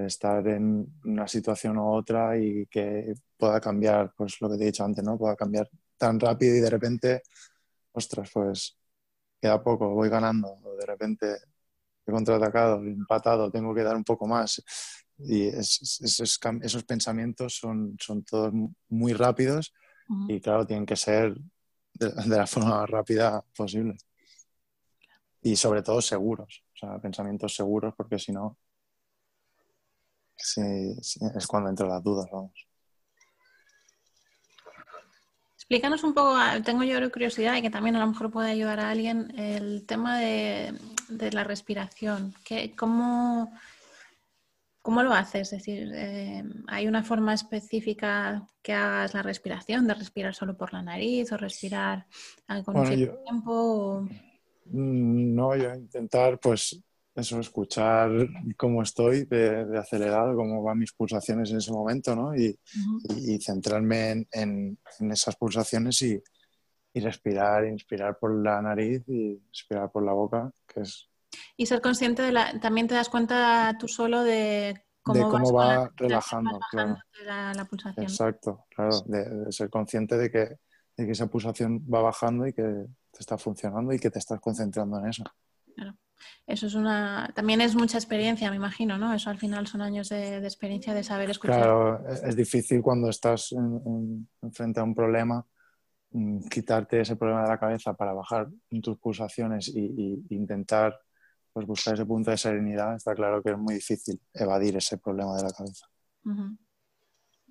estar 0.06 0.46
en 0.48 0.86
una 1.06 1.28
situación 1.28 1.78
u 1.78 1.94
otra 1.94 2.38
y 2.38 2.66
que 2.68 3.14
pueda 3.38 3.62
cambiar, 3.62 4.14
pues 4.16 4.42
lo 4.42 4.50
que 4.50 4.58
te 4.58 4.64
he 4.64 4.68
dicho 4.68 4.84
antes, 4.84 5.04
¿no? 5.06 5.18
Pueda 5.18 5.38
cambiar 5.38 5.70
tan 5.98 6.20
rápido 6.20 6.56
y 6.56 6.60
de 6.60 6.70
repente, 6.70 7.22
ostras, 7.94 8.30
pues 8.34 8.78
queda 9.42 9.64
poco, 9.64 9.90
voy 9.90 10.10
ganando, 10.10 10.50
o 10.64 10.76
de 10.76 10.86
repente 10.86 11.38
he 12.06 12.12
contraatacado, 12.12 12.84
he 12.84 12.92
empatado, 12.92 13.52
tengo 13.52 13.74
que 13.74 13.84
dar 13.84 13.96
un 13.96 14.04
poco 14.04 14.28
más. 14.28 14.62
Y 15.18 15.48
esos, 15.48 16.40
pensamientos 16.86 17.56
son, 17.56 17.96
son 18.00 18.24
todos 18.24 18.54
muy 18.90 19.14
rápidos 19.14 19.74
y 20.28 20.40
claro, 20.42 20.66
tienen 20.66 20.86
que 20.86 20.96
ser 20.96 21.36
de, 21.98 22.14
la 22.28 22.48
forma 22.48 22.80
más 22.80 22.90
rápida 22.90 23.44
posible. 23.56 23.98
Y 25.42 25.56
sobre 25.56 25.82
todo 25.82 26.02
seguros, 26.02 26.64
o 26.74 26.78
sea, 26.78 27.00
pensamientos 27.00 27.56
seguros 27.56 27.94
porque 27.96 28.20
si 28.20 28.32
no, 28.32 28.58
sí, 30.36 30.62
es 31.36 31.48
cuando 31.48 31.70
entran 31.70 31.90
las 31.90 32.04
dudas, 32.04 32.28
vamos. 32.32 32.68
Explícanos 35.56 36.04
un 36.04 36.14
poco, 36.14 36.34
ah, 36.36 36.60
tengo 36.64 36.84
yo 36.84 37.12
curiosidad 37.12 37.56
y 37.58 37.62
que 37.62 37.70
también 37.70 37.96
a 37.98 38.00
lo 38.00 38.08
mejor 38.08 38.32
puede 38.32 38.52
ayudar 38.52 38.80
a 38.80 38.90
alguien, 38.90 39.38
el 39.38 39.86
tema 39.86 40.18
de, 40.18 40.74
de 41.10 41.32
la 41.32 41.44
respiración. 41.44 42.34
¿Qué, 42.46 42.74
cómo, 42.76 43.52
¿Cómo 44.88 45.04
lo 45.04 45.12
haces? 45.12 45.52
Es 45.52 45.60
decir, 45.60 45.92
eh, 45.94 46.42
¿hay 46.68 46.88
una 46.88 47.04
forma 47.04 47.34
específica 47.34 48.48
que 48.62 48.72
hagas 48.72 49.14
la 49.14 49.22
respiración, 49.22 49.86
de 49.86 49.94
respirar 49.94 50.34
solo 50.34 50.56
por 50.56 50.72
la 50.72 50.82
nariz 50.82 51.30
o 51.34 51.36
respirar 51.36 52.08
con 52.64 52.78
un 52.78 52.86
tiempo? 52.86 54.08
Mm, 54.68 55.36
no, 55.36 55.58
yo 55.58 55.76
intentar, 55.76 56.40
pues, 56.40 56.82
eso, 57.14 57.38
escuchar 57.42 58.12
cómo 58.56 58.82
estoy 58.82 59.26
de, 59.26 59.78
acelerado, 59.78 60.38
cómo 60.38 60.64
van 60.64 60.80
mis 60.80 60.94
pulsaciones 60.94 61.52
en 61.52 61.58
ese 61.58 61.74
momento, 61.74 62.16
¿no? 62.16 62.34
Y, 62.34 62.58
centrarme 63.42 64.26
en, 64.32 64.80
esas 65.12 65.36
pulsaciones 65.36 66.02
y, 66.02 66.18
y 66.94 67.00
respirar, 67.02 67.66
inspirar 67.66 68.18
por 68.18 68.42
la 68.42 68.62
nariz 68.62 69.04
y 69.10 69.34
expirar 69.50 69.92
por 69.92 70.06
la 70.06 70.14
boca, 70.14 70.50
que 70.66 70.80
es 70.80 71.10
y 71.58 71.66
ser 71.66 71.82
consciente 71.82 72.22
de 72.22 72.32
la, 72.32 72.60
también 72.60 72.88
te 72.88 72.94
das 72.94 73.10
cuenta 73.10 73.76
tú 73.80 73.88
solo 73.88 74.24
de 74.24 74.86
cómo, 75.02 75.52
va 75.52 75.92
relajando, 75.96 76.60
la, 77.26 77.66
pulsación. 77.68 78.06
Exacto, 78.06 78.66
claro, 78.70 79.02
de, 79.08 79.52
ser 79.52 79.70
consciente 79.70 80.18
de 80.18 80.30
que, 80.32 80.58
esa 80.96 81.28
pulsación 81.28 81.84
va 81.92 82.02
bajando 82.02 82.48
y 82.48 82.54
que 82.54 82.64
te 82.64 83.20
está 83.20 83.38
funcionando 83.38 83.92
y 83.94 84.00
que 84.00 84.10
te 84.10 84.20
estás 84.20 84.40
concentrando 84.40 85.00
en 85.00 85.08
eso. 85.08 85.24
Claro. 85.76 85.96
Eso 86.48 86.66
es 86.66 86.74
una. 86.74 87.32
También 87.36 87.62
es 87.62 87.76
mucha 87.76 87.98
experiencia, 87.98 88.50
me 88.50 88.56
imagino, 88.56 88.98
¿no? 88.98 89.14
Eso 89.14 89.30
al 89.30 89.38
final 89.38 89.68
son 89.68 89.82
años 89.82 90.10
de, 90.10 90.38
experiencia 90.38 90.96
de 90.96 91.04
saber 91.04 91.30
escuchar. 91.30 91.62
Claro, 91.62 92.10
es 92.10 92.36
difícil 92.36 92.82
cuando 92.82 93.10
estás 93.10 93.52
en, 93.52 94.28
frente 94.52 94.80
a 94.80 94.84
un 94.84 94.96
problema 94.96 95.46
mm, 96.10 96.48
quitarte 96.48 97.02
ese 97.02 97.16
problema 97.16 97.44
de 97.44 97.50
la 97.50 97.60
cabeza 97.60 97.94
para 97.94 98.14
bajar 98.14 98.48
tus 98.82 98.98
pulsaciones 98.98 99.72
e 99.76 100.20
intentar 100.30 101.00
pues 101.58 101.66
buscar 101.66 101.96
ese 101.96 102.06
punto 102.06 102.30
de 102.30 102.38
serenidad, 102.38 102.98
está 102.98 103.16
claro 103.16 103.42
que 103.42 103.50
es 103.50 103.58
muy 103.58 103.74
difícil 103.74 104.22
evadir 104.32 104.78
ese 104.78 105.00
problema 105.00 105.36
de 105.38 105.42
la 105.42 105.52
cabeza. 105.52 105.88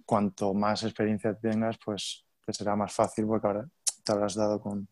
Cuanto 0.04 0.54
más 0.54 0.84
experiencia 0.84 1.34
tengas, 1.34 1.76
pues 1.84 2.24
te 2.44 2.52
será 2.52 2.76
más 2.76 2.92
fácil 2.92 3.26
porque 3.26 3.48
ahora 3.48 3.68
te 4.04 4.12
habrás 4.12 4.36
dado 4.36 4.60
con, 4.60 4.88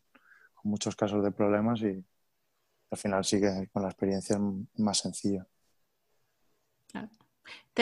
muchos 0.63 0.97
casos 0.97 1.23
de 1.23 1.31
problemas 1.31 1.79
y 1.81 2.03
al 2.91 2.97
final 2.97 3.23
sigue 3.23 3.69
con 3.71 3.83
la 3.83 3.89
experiencia 3.89 4.37
más 4.77 4.97
sencilla. 4.97 5.47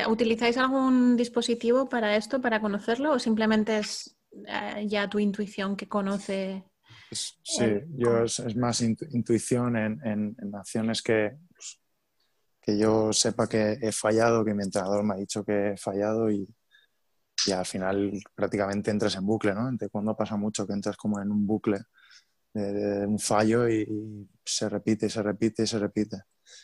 ¿Utilizáis 0.07 0.57
algún 0.57 1.15
dispositivo 1.15 1.89
para 1.89 2.15
esto, 2.15 2.41
para 2.41 2.61
conocerlo, 2.61 3.13
o 3.13 3.19
simplemente 3.19 3.79
es 3.79 4.17
eh, 4.45 4.85
ya 4.85 5.09
tu 5.09 5.17
intuición 5.17 5.77
que 5.77 5.87
conoce 5.87 6.63
Sí, 7.11 7.65
yo 7.95 8.23
es, 8.23 8.55
más 8.55 8.81
intuición 8.81 9.75
en, 9.75 10.55
acciones 10.55 11.01
que, 11.01 11.37
pues, 11.49 11.79
que 12.61 12.77
yo 12.77 13.13
sepa 13.13 13.47
que 13.47 13.77
he 13.81 13.91
fallado, 13.91 14.43
que 14.43 14.53
mi 14.53 14.63
entrenador 14.63 15.03
me 15.03 15.13
ha 15.13 15.17
dicho 15.17 15.43
que 15.43 15.71
he 15.71 15.77
fallado 15.77 16.31
y, 16.31 16.47
y 17.45 17.51
al 17.51 17.65
final 17.65 18.21
prácticamente 18.33 18.91
entras 18.91 19.15
en 19.15 19.25
bucle, 19.25 19.53
¿no? 19.53 19.69
cuando 19.91 20.15
pasa 20.15 20.37
mucho 20.37 20.65
que 20.65 20.73
entras 20.73 20.97
como 20.97 21.19
en 21.21 21.31
un 21.31 21.45
bucle 21.45 21.79
de, 22.53 23.05
un 23.05 23.19
fallo 23.19 23.67
y, 23.67 24.27
se 24.45 24.69
repite, 24.69 25.09
se 25.09 25.23
repite 25.23 25.63
y 25.63 25.67
se 25.67 25.79
repite. 25.79 26.17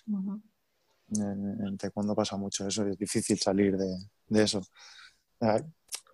en, 0.07 1.77
cuando 1.93 2.15
pasa 2.15 2.37
mucho 2.37 2.67
eso, 2.67 2.85
es 2.87 2.97
difícil 2.97 3.39
salir 3.39 3.77
de, 3.77 3.95
de 4.27 4.43
eso. 4.43 4.61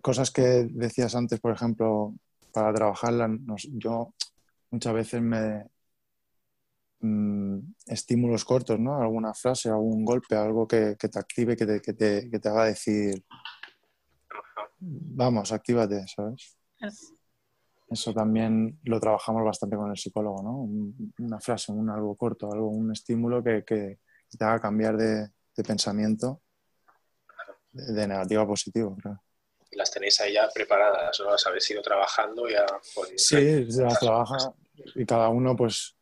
Cosas 0.00 0.30
que 0.30 0.68
decías 0.70 1.14
antes, 1.14 1.40
por 1.40 1.52
ejemplo, 1.52 2.14
para 2.56 2.72
trabajarla, 2.72 3.28
yo 3.74 4.14
muchas 4.70 4.94
veces 4.94 5.20
me 5.20 5.66
mm, 7.00 7.58
estímulos 7.84 8.46
cortos, 8.46 8.80
¿no? 8.80 8.96
Alguna 8.98 9.34
frase, 9.34 9.68
algún 9.68 10.06
golpe, 10.06 10.36
algo 10.36 10.66
que, 10.66 10.96
te 10.96 11.18
active, 11.18 11.54
que 11.54 11.66
te, 11.66 11.82
que, 11.82 11.92
te, 11.92 12.30
que 12.30 12.38
te, 12.38 12.48
haga 12.48 12.64
decir, 12.64 13.22
vamos, 14.78 15.52
actívate, 15.52 16.06
¿sabes? 16.08 16.56
Eso 17.90 18.14
también 18.14 18.80
lo 18.84 18.98
trabajamos 19.00 19.44
bastante 19.44 19.76
con 19.76 19.90
el 19.90 19.98
psicólogo, 19.98 20.42
¿no? 20.42 20.66
Una 21.18 21.38
frase, 21.38 21.72
un 21.72 21.90
algo 21.90 22.16
corto, 22.16 22.50
algo, 22.50 22.70
un 22.70 22.90
estímulo 22.90 23.44
que, 23.44 23.64
te 23.66 24.44
haga 24.46 24.60
cambiar 24.60 24.96
de, 24.96 25.28
pensamiento 25.62 26.40
de, 27.70 28.08
negativo 28.08 28.40
a 28.40 28.46
positivo, 28.46 28.96
creo 28.96 29.25
las 29.72 29.90
tenéis 29.90 30.20
ahí 30.20 30.34
ya 30.34 30.48
preparadas, 30.48 31.20
¿no? 31.20 31.30
Las 31.30 31.46
habéis 31.46 31.70
ido 31.70 31.82
trabajando 31.82 32.48
ya. 32.48 32.66
Sí, 33.16 33.70
se 33.70 33.82
las 33.82 33.98
trabaja 33.98 34.52
y 34.94 35.04
cada 35.04 35.28
uno 35.28 35.56
pues 35.56 35.96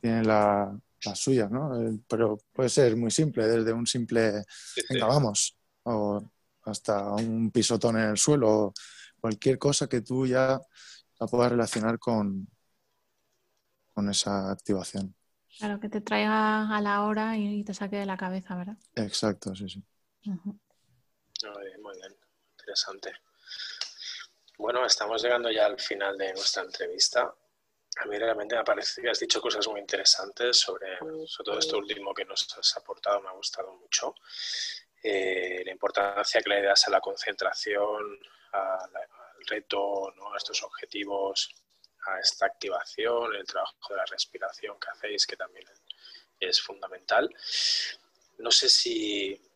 tiene 0.00 0.24
la, 0.24 0.78
las 1.04 1.18
suyas, 1.18 1.50
¿no? 1.50 1.80
Eh, 1.80 1.98
pero 2.08 2.38
puede 2.52 2.68
ser 2.68 2.96
muy 2.96 3.10
simple, 3.10 3.46
desde 3.46 3.72
un 3.72 3.86
simple, 3.86 4.44
venga, 4.90 5.06
vamos, 5.06 5.56
o 5.84 6.22
hasta 6.64 7.12
un 7.12 7.50
pisotón 7.50 7.96
en 7.98 8.10
el 8.10 8.18
suelo, 8.18 8.72
cualquier 9.20 9.58
cosa 9.58 9.88
que 9.88 10.02
tú 10.02 10.26
ya 10.26 10.60
la 11.18 11.26
puedas 11.26 11.50
relacionar 11.50 11.98
con, 11.98 12.48
con 13.94 14.08
esa 14.08 14.50
activación. 14.50 15.14
Claro, 15.58 15.80
que 15.80 15.88
te 15.88 16.00
traiga 16.00 16.76
a 16.76 16.80
la 16.80 17.02
hora 17.02 17.36
y 17.36 17.64
te 17.64 17.74
saque 17.74 17.96
de 17.96 18.06
la 18.06 18.16
cabeza, 18.16 18.54
¿verdad? 18.54 18.76
Exacto, 18.94 19.54
sí, 19.54 19.68
sí. 19.68 19.82
bien 20.22 21.77
interesante. 22.68 23.12
Bueno, 24.58 24.84
estamos 24.84 25.22
llegando 25.22 25.50
ya 25.50 25.64
al 25.64 25.80
final 25.80 26.18
de 26.18 26.32
nuestra 26.34 26.62
entrevista. 26.62 27.34
A 27.96 28.04
mí 28.04 28.18
realmente 28.18 28.56
me 28.56 28.64
parece 28.64 29.00
que 29.00 29.08
has 29.08 29.18
dicho 29.18 29.40
cosas 29.40 29.66
muy 29.68 29.80
interesantes 29.80 30.58
sobre, 30.58 30.98
todo 31.44 31.58
esto 31.58 31.78
último 31.78 32.12
que 32.12 32.24
nos 32.24 32.46
has 32.58 32.76
aportado, 32.76 33.20
me 33.22 33.28
ha 33.28 33.32
gustado 33.32 33.72
mucho. 33.74 34.14
Eh, 35.02 35.62
la 35.64 35.72
importancia 35.72 36.42
que 36.42 36.50
le 36.50 36.62
das 36.62 36.86
a 36.86 36.90
la 36.90 37.00
concentración, 37.00 38.18
al 38.52 39.46
reto, 39.46 40.12
¿no? 40.16 40.34
a 40.34 40.36
estos 40.36 40.62
objetivos, 40.62 41.48
a 42.06 42.20
esta 42.20 42.46
activación, 42.46 43.34
el 43.34 43.46
trabajo 43.46 43.74
de 43.90 43.96
la 43.96 44.04
respiración 44.04 44.78
que 44.78 44.90
hacéis, 44.90 45.26
que 45.26 45.36
también 45.36 45.64
es 46.38 46.60
fundamental. 46.60 47.34
No 48.38 48.50
sé 48.50 48.68
si 48.68 49.47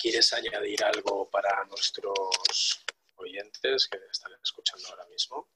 ¿quieres 0.00 0.32
añadir 0.32 0.82
algo 0.84 1.28
para 1.28 1.64
nuestros 1.66 2.84
oyentes 3.16 3.86
que 3.88 3.98
están 4.10 4.32
escuchando 4.42 4.88
ahora 4.88 5.06
mismo? 5.08 5.48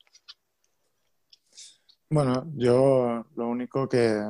Bueno, 2.10 2.52
yo 2.54 3.26
lo 3.34 3.48
único 3.48 3.88
que, 3.88 4.22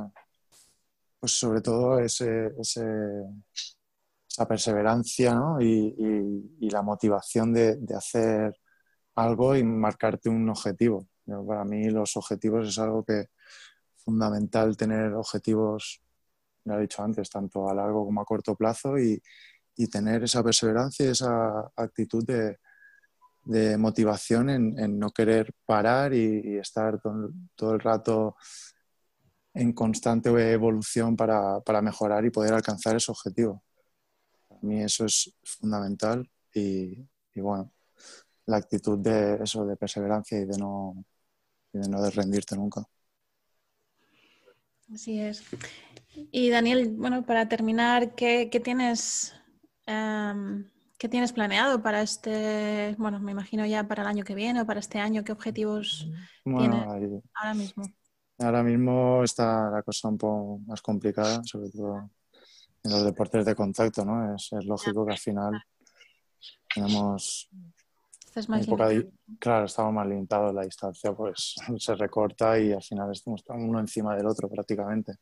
pues 1.19 1.33
sobre 1.33 1.61
todo 1.61 1.99
ese, 1.99 2.53
esa 2.59 4.47
perseverancia 4.49 5.37
y, 5.61 6.71
la 6.71 6.83
motivación 6.83 7.53
de, 7.53 7.79
hacer 7.97 8.57
algo 9.17 9.55
y 9.57 9.63
marcarte 9.65 10.29
un 10.29 10.49
objetivo. 10.49 11.09
para 11.47 11.65
mí 11.65 11.91
los 11.91 12.17
objetivos 12.17 12.69
es 12.69 12.79
algo 12.79 13.05
que 13.05 13.27
fundamental 13.97 14.77
tener 14.77 15.13
objetivos, 15.15 16.01
ya 16.65 16.75
he 16.75 16.81
dicho 16.83 17.03
antes, 17.03 17.31
tanto 17.31 17.69
a 17.69 17.75
largo 17.75 18.05
como 18.05 18.21
a 18.21 18.25
corto 18.25 18.55
plazo 18.57 18.99
y, 18.99 19.21
tener 19.89 20.25
esa 20.25 20.43
perseverancia 20.43 21.07
y 21.07 21.09
esa 21.11 21.71
actitud 21.77 22.25
de, 22.25 22.59
motivación 23.77 24.49
en, 24.49 24.99
no 24.99 25.11
querer 25.11 25.53
parar 25.67 26.15
y, 26.15 26.57
estar 26.57 27.01
todo, 27.55 27.75
el 27.75 27.81
rato 27.81 28.37
en 29.53 29.73
constante 29.73 30.31
evolución 30.53 31.17
para, 31.17 31.61
mejorar 31.83 32.25
y 32.25 32.31
poder 32.31 32.55
alcanzar 32.55 32.97
ese 32.97 33.13
objetivo. 33.13 33.63
Para 34.49 34.61
mí 34.63 34.83
eso 34.83 35.05
es 35.05 35.35
fundamental 35.43 36.29
y, 36.55 37.07
y 37.35 37.41
bueno, 37.41 37.73
la 38.47 38.57
actitud 38.59 38.99
de 38.99 39.43
eso, 39.43 39.67
de 39.67 39.77
perseverancia 39.77 40.39
y 40.39 40.47
de 40.47 40.59
no, 40.59 41.05
de 41.73 41.89
no 41.89 42.11
rendirte 42.11 42.57
nunca. 42.57 42.87
Así 44.93 45.19
es. 45.19 45.43
Y 46.31 46.51
Daniel, 46.51 46.91
bueno, 46.97 47.25
para 47.25 47.49
terminar, 47.49 48.15
¿qué, 48.15 48.49
tienes, 48.63 49.33
em, 49.87 50.69
¿qué 50.99 51.09
tienes 51.09 51.33
planeado 51.33 51.83
para 51.83 52.03
este, 52.03 52.95
bueno, 52.99 53.19
me 53.21 53.33
imagino 53.33 53.65
ya 53.67 53.87
para 53.87 54.03
el 54.03 54.09
año 54.09 54.25
que 54.25 54.35
viene 54.35 54.61
o 54.61 54.67
para 54.67 54.81
este 54.81 54.99
año? 54.99 55.25
¿Qué 55.25 55.33
objetivos 55.33 56.09
tienes 56.45 57.23
ahora 57.35 57.55
mismo? 57.55 57.85
Ahora 58.39 58.63
mismo 58.63 59.23
está 59.23 59.71
la 59.71 59.83
cosa 59.83 60.09
un 60.09 60.19
poco 60.19 60.59
más 60.67 60.83
complicada, 60.83 61.43
sobre 61.45 61.71
todo 61.71 62.11
en 62.83 62.91
los 62.91 63.05
deportes 63.05 63.45
de 63.45 63.55
contacto, 63.55 64.05
¿no? 64.05 64.35
Es, 64.35 64.53
es 64.53 64.65
lógico 64.65 65.07
que 65.07 65.13
al 65.13 65.19
final 65.19 65.63
tenemos 66.75 67.49
claro, 69.39 69.67
estamos 69.67 69.93
más 69.93 70.07
limitados, 70.09 70.55
la 70.55 70.65
distancia 70.65 71.13
pues 71.13 71.55
se 71.79 71.95
recorta 71.95 72.59
y 72.59 72.73
al 72.73 72.83
final 72.83 73.13
estamos 73.13 73.45
uno 73.49 73.79
encima 73.79 74.17
del 74.17 74.27
otro 74.27 74.49
prácticamente. 74.49 75.15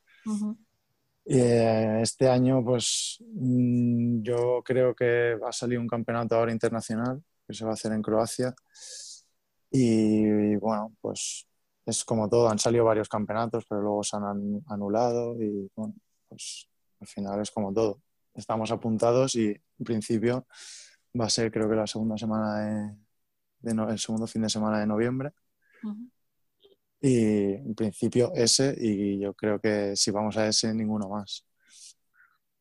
Eh, 1.24 2.00
este 2.02 2.28
año 2.28 2.64
pues 2.64 3.18
mm, 3.20 4.22
yo 4.22 4.60
creo 4.64 4.94
que 4.94 5.36
va 5.36 5.50
a 5.50 5.52
salir 5.52 5.78
un 5.78 5.86
campeonato 5.86 6.34
ahora 6.34 6.50
internacional 6.50 7.22
que 7.46 7.54
se 7.54 7.64
va 7.64 7.70
a 7.70 7.74
hacer 7.74 7.92
en 7.92 8.02
Croacia 8.02 8.52
y, 9.70 10.56
bueno, 10.56 10.92
pues 11.00 11.46
es 11.86 12.04
como 12.04 12.28
todo, 12.28 12.48
han 12.48 12.58
salido 12.58 12.84
varios 12.84 13.08
campeonatos 13.08 13.64
pero 13.68 13.82
luego 13.82 14.02
se 14.02 14.16
han 14.16 14.62
anulado 14.68 15.40
y 15.40 15.70
bueno, 15.76 15.94
pues 16.28 16.68
al 17.00 17.06
final 17.06 17.40
es 17.40 17.50
como 17.50 17.72
todo. 17.72 18.00
Estamos 18.34 18.70
apuntados 18.70 19.34
y 19.34 19.48
en 19.48 19.84
principio 19.84 20.46
va 21.18 21.26
a 21.26 21.30
ser 21.30 21.52
creo 21.52 21.68
que 21.68 21.76
la 21.76 21.86
segunda 21.86 22.16
semana 22.16 22.96
de, 23.62 23.70
el 23.70 23.98
segundo 23.98 24.26
fin 24.26 24.42
de 24.42 24.48
semana 24.48 24.80
de 24.80 24.86
noviembre. 24.86 25.32
Y 27.04 27.54
en 27.54 27.74
principio 27.74 28.32
ese, 28.32 28.76
y 28.78 29.18
yo 29.18 29.34
creo 29.34 29.60
que 29.60 29.96
si 29.96 30.12
vamos 30.12 30.36
a 30.36 30.46
ese, 30.46 30.72
ninguno 30.72 31.08
más. 31.08 31.44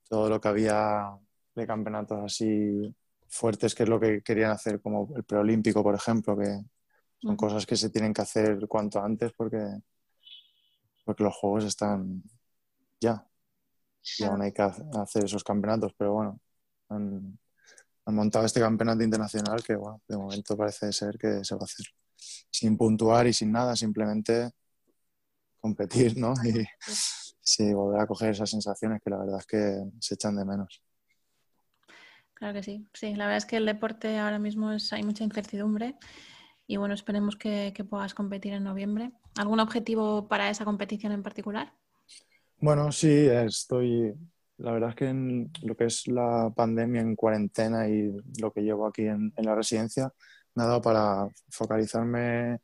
Todo 0.10 0.30
lo 0.30 0.42
que 0.42 0.48
había 0.48 1.16
de 1.54 1.68
campeonatos 1.68 2.20
así 2.24 2.96
fuertes, 3.28 3.76
que 3.76 3.84
es 3.84 3.90
lo 3.90 4.00
que 4.00 4.24
querían 4.24 4.50
hacer, 4.50 4.82
como 4.82 5.16
el 5.16 5.24
preolímpico, 5.24 5.84
por 5.84 5.94
ejemplo, 5.94 6.36
que 6.36 6.60
son 7.22 7.36
cosas 7.38 7.68
que 7.68 7.76
se 7.76 7.92
tienen 7.92 8.14
que 8.14 8.24
hacer 8.24 8.68
cuanto 8.68 9.00
antes 9.00 9.32
porque, 9.34 9.64
porque 11.06 11.24
los 11.24 11.36
juegos 11.36 11.66
están 11.66 12.24
ya. 13.00 13.28
Y 14.18 14.24
aún 14.24 14.42
hay 14.42 14.52
que 14.52 14.64
hacer 14.64 15.26
esos 15.26 15.44
campeonatos, 15.44 15.94
pero 15.96 16.14
bueno, 16.14 16.40
han 16.90 17.38
montado 18.08 18.46
este 18.46 18.60
campeonato 18.60 19.04
internacional 19.04 19.64
que, 19.64 19.76
bueno, 19.76 20.02
de 20.08 20.18
momento 20.18 20.58
parece 20.58 20.92
ser 20.92 21.20
que 21.20 21.44
se 21.46 21.54
va 21.54 21.62
a 21.62 21.66
hacer 21.66 21.86
sin 22.50 22.78
puntuar 22.78 23.28
y 23.28 23.34
sin 23.34 23.52
nada, 23.52 23.76
simplemente 23.76 24.52
competir, 25.60 26.18
¿no? 26.18 26.34
Y 26.44 26.66
sí, 27.42 27.74
volver 27.74 28.02
a 28.02 28.08
coger 28.08 28.32
esas 28.32 28.50
sensaciones 28.50 29.02
que 29.04 29.10
la 29.10 29.18
verdad 29.18 29.40
es 29.40 29.46
que 29.46 29.84
se 30.00 30.16
echan 30.16 30.36
de 30.36 30.46
menos. 30.46 30.82
Claro 32.34 32.54
que 32.56 32.64
sí. 32.64 32.88
Sí, 32.94 33.16
la 33.16 33.26
verdad 33.26 33.38
es 33.38 33.46
que 33.46 33.58
el 33.58 33.66
deporte 33.66 34.18
ahora 34.18 34.40
mismo 34.40 34.72
es, 34.72 34.92
hay 34.94 35.04
mucha 35.04 35.24
incertidumbre 35.24 35.96
y 36.66 36.78
bueno, 36.78 36.94
esperemos 36.94 37.36
que, 37.36 37.74
que 37.76 37.84
puedas 37.84 38.14
competir 38.14 38.54
en 38.54 38.64
noviembre. 38.64 39.12
¿Algún 39.36 39.60
objetivo 39.60 40.28
para 40.28 40.50
esa 40.50 40.66
competición 40.66 41.12
en 41.12 41.22
particular? 41.22 41.74
Bueno, 42.58 42.92
sí, 42.92 43.28
estoy 43.28 44.16
la 44.62 44.72
verdad 44.74 44.90
es 44.90 44.96
que 44.96 45.10
en 45.10 45.52
lo 45.64 45.76
que 45.76 45.86
es 45.86 46.08
la 46.08 46.52
pandemia 46.56 47.02
en 47.02 47.16
cuarentena 47.16 47.90
y 47.90 48.16
lo 48.40 48.54
que 48.54 48.62
llevo 48.62 48.86
aquí 48.86 49.08
en, 49.08 49.34
la 49.38 49.56
residencia, 49.56 50.14
dado 50.56 50.82
para 50.82 51.28
focalizarme 51.50 52.60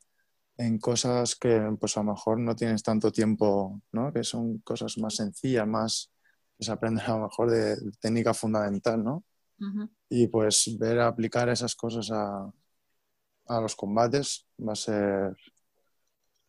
en 0.58 0.80
cosas 0.80 1.36
que 1.36 1.76
pues 1.80 1.98
a 1.98 2.02
lo 2.04 2.14
mejor 2.14 2.40
no 2.40 2.56
tienes 2.56 2.84
tanto 2.84 3.12
tiempo, 3.12 3.82
¿no? 3.92 4.12
que 4.12 4.24
son 4.24 4.60
cosas 4.60 4.98
más 4.98 5.16
sencillas, 5.16 5.68
más 5.68 6.12
que 6.58 6.66
se 6.66 6.72
aprenden 6.72 7.06
a 7.08 7.18
lo 7.18 7.24
mejor 7.24 7.52
de 7.52 7.78
técnica 8.00 8.34
fundamental, 8.34 9.04
¿no? 9.04 9.24
Y 10.08 10.28
pues 10.28 10.78
ver 10.78 11.00
aplicar 11.00 11.50
esas 11.50 11.76
cosas 11.76 12.12
a, 12.12 12.52
a, 13.48 13.60
los 13.62 13.76
combates 13.76 14.46
va 14.60 14.74
a 14.74 14.76
ser, 14.76 15.36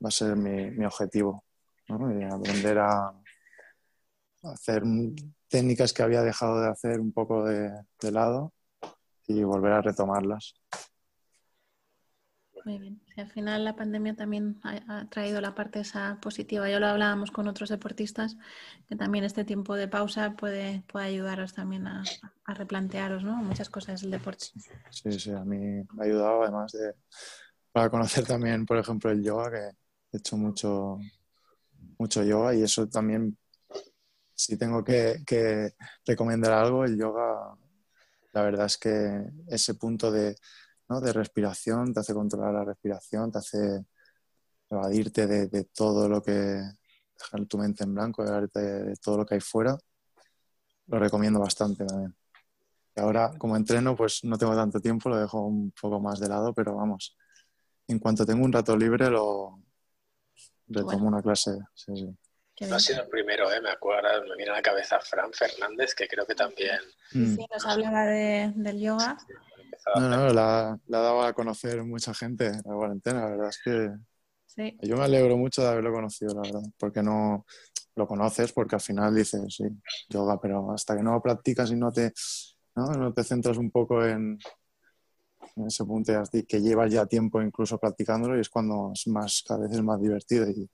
va 0.05 0.09
a 0.09 0.11
ser 0.11 0.37
mi, 0.37 0.70
mi 0.72 0.85
objetivo, 0.85 1.42
¿no? 1.88 2.20
Y 2.20 2.22
aprender 2.22 2.79
a, 2.81 3.14
hacer 4.42 4.83
técnicas 5.48 5.92
que 5.92 6.03
había 6.03 6.22
dejado 6.22 6.61
de 6.61 6.68
hacer 6.68 7.01
un 7.01 7.12
poco 7.12 7.44
de, 7.44 7.72
lado 8.12 8.53
y 9.27 9.42
volver 9.42 9.72
a 9.72 9.83
retomarlas. 9.83 10.55
Muy 12.64 12.79
bien. 12.79 13.01
al 13.16 13.29
final 13.29 13.64
la 13.64 13.77
pandemia 13.77 14.14
también 14.14 14.61
ha, 14.62 15.07
traído 15.09 15.40
la 15.40 15.55
parte 15.55 15.81
esa 15.81 16.18
positiva. 16.21 16.68
Ya 16.68 16.81
lo 16.81 16.87
hablábamos 16.87 17.31
con 17.31 17.49
otros 17.49 17.68
deportistas, 17.68 18.37
que 18.88 18.97
también 18.97 19.25
este 19.25 19.44
tiempo 19.44 19.75
de 19.75 19.88
pausa 19.88 20.37
puede, 20.37 20.83
puede 20.87 21.07
ayudaros 21.07 21.55
también 21.55 21.87
a, 21.87 22.05
replantearos 22.47 23.25
¿no? 23.25 23.37
muchas 23.37 23.68
cosas 23.68 24.01
del 24.01 24.11
deporte. 24.11 24.47
Sí, 24.90 25.12
sí, 25.18 25.31
a 25.31 25.44
mí 25.44 25.57
me 25.57 26.03
ha 26.03 26.05
ayudado 26.05 26.42
además 26.42 26.73
de 26.73 26.94
para 27.73 27.90
conocer 27.90 28.27
también, 28.27 28.66
por 28.66 28.79
ejemplo, 28.79 29.11
el 29.11 29.23
yoga, 29.23 29.51
que 29.51 29.59
he 30.12 30.18
hecho 30.18 30.37
mucho, 30.37 30.99
mucho 31.99 32.25
yoga 32.25 32.55
y 32.55 32.62
eso 32.62 32.88
también 32.88 33.37
si 34.38 34.57
tengo 34.57 34.85
que, 34.85 35.75
recomendar 36.07 36.53
algo, 36.53 36.85
el 36.85 36.97
yoga, 36.97 37.57
la 38.33 38.42
verdad 38.42 38.66
es 38.66 38.79
que 38.79 39.25
ese 39.49 39.75
punto 39.75 40.12
de, 40.12 40.37
respiración 41.12 41.92
te 41.92 42.01
hace 42.01 42.14
controlar 42.14 42.55
la 42.55 42.64
respiración, 42.64 43.31
te 43.31 43.38
hace 43.38 43.85
evadirte 44.70 45.27
de, 45.27 45.64
todo 45.64 46.09
lo 46.09 46.22
que 46.22 46.33
dejar 46.33 47.46
tu 47.46 47.59
mente 47.59 47.85
en 47.85 47.94
blanco, 47.94 48.22
evadirte 48.22 48.61
de, 48.61 48.96
todo 48.96 49.18
lo 49.18 49.27
que 49.27 49.35
hay 49.35 49.40
fuera. 49.40 49.77
Lo 50.87 50.98
recomiendo 50.98 51.40
bastante 51.40 51.85
también. 51.85 52.14
Y 52.96 53.01
ahora, 53.01 53.33
como 53.38 53.57
entreno, 53.57 53.94
pues 53.94 54.24
no 54.24 54.38
tengo 54.38 54.55
tanto 54.55 54.81
tiempo, 54.81 55.09
lo 55.09 55.18
dejo 55.18 55.42
un 55.42 55.72
poco 55.72 56.01
más 56.01 56.18
de 56.18 56.29
lado, 56.29 56.53
pero 56.55 56.74
vamos, 56.74 57.16
en 57.87 57.98
cuanto 57.98 58.24
tengo 58.24 58.44
un 58.44 58.53
rato 58.53 58.77
libre, 58.77 59.11
lo 59.11 59.61
retomo 60.66 61.09
una 61.09 61.22
clase. 61.22 61.59
Sí, 61.74 61.94
sí. 61.94 62.16
No 62.66 62.74
ha 62.74 62.80
sido 62.80 63.03
el 63.03 63.09
primero, 63.09 63.53
¿eh? 63.53 63.61
me 63.61 63.70
acuerdo, 63.70 64.09
me 64.28 64.34
viene 64.34 64.51
a 64.51 64.57
la 64.57 64.62
cabeza 64.62 64.99
Fran 64.99 65.32
Fernández, 65.32 65.95
que 65.95 66.09
creo 66.09 66.26
que 66.26 66.34
también. 66.34 66.80
Sí, 67.11 67.18
mm. 67.18 67.47
nos 67.53 67.66
hablaba 67.66 68.05
de, 68.07 68.53
del 68.57 68.80
yoga. 68.80 69.16
No, 69.97 70.09
no, 70.09 70.28
la, 70.32 70.70
ha 70.72 70.78
dado 70.86 71.22
a 71.22 71.32
conocer 71.32 71.82
mucha 71.84 72.14
gente 72.14 72.51
la 72.51 72.74
cuarentena, 72.74 73.20
la 73.20 73.30
verdad 73.30 73.49
es 73.49 73.61
que. 73.62 73.91
Sí. 74.47 74.76
Yo 74.82 74.97
me 74.97 75.05
alegro 75.05 75.36
mucho 75.36 75.62
de 75.62 75.68
haberlo 75.68 75.93
conocido, 75.93 76.34
la 76.34 76.41
verdad, 76.41 76.62
porque 76.78 77.03
no 77.03 77.45
lo 77.95 78.07
conoces, 78.07 78.53
porque 78.53 78.76
al 78.76 78.80
final 78.80 79.14
dices, 79.14 79.41
sí, 79.49 79.64
yoga, 80.09 80.41
pero 80.41 80.72
hasta 80.72 80.97
que 80.97 81.03
no 81.03 81.12
lo 81.12 81.22
practicas 81.22 81.70
y 81.70 81.76
no 81.76 81.93
te, 81.93 82.12
¿no? 82.74 82.86
no 82.93 83.12
te 83.12 83.22
centras 83.24 83.59
un 83.59 83.70
poco 83.70 84.05
en, 84.05 84.39
en 85.57 85.66
ese 85.66 85.84
punto 85.84 86.12
que 86.49 86.61
llevas 86.61 86.93
ya 86.93 87.07
tiempo 87.07 87.43
incluso 87.43 87.78
practicándolo 87.78 88.36
y 88.36 88.41
es 88.41 88.49
cuando 88.49 88.93
es 88.95 89.07
más, 89.09 89.43
cada 89.47 89.61
vez 89.61 89.72
es 89.72 89.82
más 89.82 90.01
divertido 90.01 90.49
y 90.49 90.68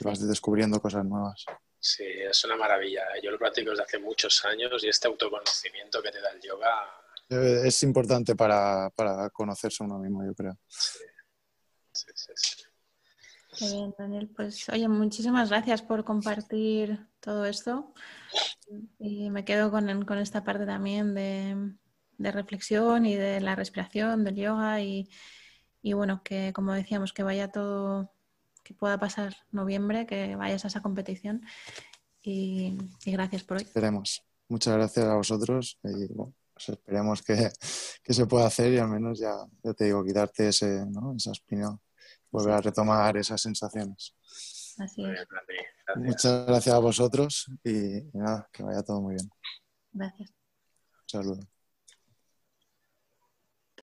vas 0.00 0.26
descubriendo 0.26 0.80
cosas 0.80 1.04
nuevas. 1.04 1.44
Sí, 1.80 2.04
es 2.04 2.44
una 2.44 2.56
maravilla. 2.56 3.04
Yo 3.22 3.30
lo 3.30 3.38
practico 3.38 3.70
desde 3.70 3.84
hace 3.84 3.98
muchos 3.98 4.44
años 4.44 4.82
y 4.82 4.88
este 4.88 5.08
autoconocimiento 5.08 6.02
que 6.02 6.10
te 6.10 6.20
da 6.20 6.30
el 6.30 6.40
yoga... 6.40 6.84
Eh, 7.30 7.62
es 7.64 7.82
importante 7.82 8.34
para, 8.34 8.90
para 8.90 9.30
conocerse 9.30 9.82
a 9.82 9.86
uno 9.86 9.98
mismo, 9.98 10.24
yo 10.24 10.34
creo. 10.34 10.58
Sí, 10.68 12.06
sí, 12.14 12.32
sí. 12.34 12.62
Qué 13.58 13.66
bien, 13.72 13.94
Daniel. 13.98 14.30
Pues 14.34 14.68
oye, 14.68 14.88
muchísimas 14.88 15.48
gracias 15.48 15.82
por 15.82 16.04
compartir 16.04 17.06
todo 17.20 17.44
esto. 17.44 17.92
Y 18.98 19.30
me 19.30 19.44
quedo 19.44 19.70
con, 19.70 20.04
con 20.04 20.18
esta 20.18 20.44
parte 20.44 20.66
también 20.66 21.14
de, 21.14 21.72
de, 22.18 22.32
reflexión 22.32 23.06
y 23.06 23.16
de 23.16 23.40
la 23.40 23.56
respiración, 23.56 24.22
del 24.24 24.36
yoga 24.36 24.80
y, 24.80 25.08
y 25.82 25.94
bueno, 25.94 26.22
que 26.22 26.52
como 26.52 26.72
decíamos, 26.72 27.12
que 27.12 27.22
vaya 27.22 27.50
todo, 27.50 28.12
que 28.62 28.74
pueda 28.74 28.98
pasar 28.98 29.34
noviembre, 29.50 30.06
que 30.06 30.36
vayas 30.36 30.64
a 30.64 30.68
esa 30.68 30.82
competición 30.82 31.42
y, 32.22 32.76
gracias 33.06 33.42
por 33.44 33.56
hoy. 33.56 33.62
Esperemos. 33.62 34.22
Muchas 34.48 34.74
gracias 34.74 35.06
a 35.06 35.14
vosotros 35.14 35.78
y 35.84 36.06
bueno, 36.12 36.34
pues 36.58 36.78
esperemos 36.78 37.22
que, 37.22 37.50
que, 38.02 38.12
se 38.12 38.26
pueda 38.26 38.46
hacer 38.46 38.72
y 38.72 38.78
al 38.78 38.88
menos 38.88 39.18
ya, 39.18 39.34
ya 39.62 39.72
te 39.74 39.84
digo, 39.84 40.04
quitarte 40.04 40.48
ese, 40.48 40.84
¿no? 40.86 41.14
esa 41.16 41.32
espina, 41.32 41.78
volver 42.30 42.54
a 42.54 42.60
retomar 42.60 43.16
esas 43.16 43.40
sensaciones. 43.40 44.14
Así 44.78 45.04
es. 45.04 45.26
Muchas 45.96 46.46
gracias 46.46 46.74
a 46.74 46.78
vosotros 46.78 47.46
y, 47.64 47.98
y 47.98 48.10
nada, 48.14 48.48
que 48.52 48.62
vaya 48.62 48.82
todo 48.82 49.00
muy 49.00 49.14
bien. 49.14 49.30
Gracias. 49.92 50.30
Un 50.30 51.08
saludo. 51.08 51.57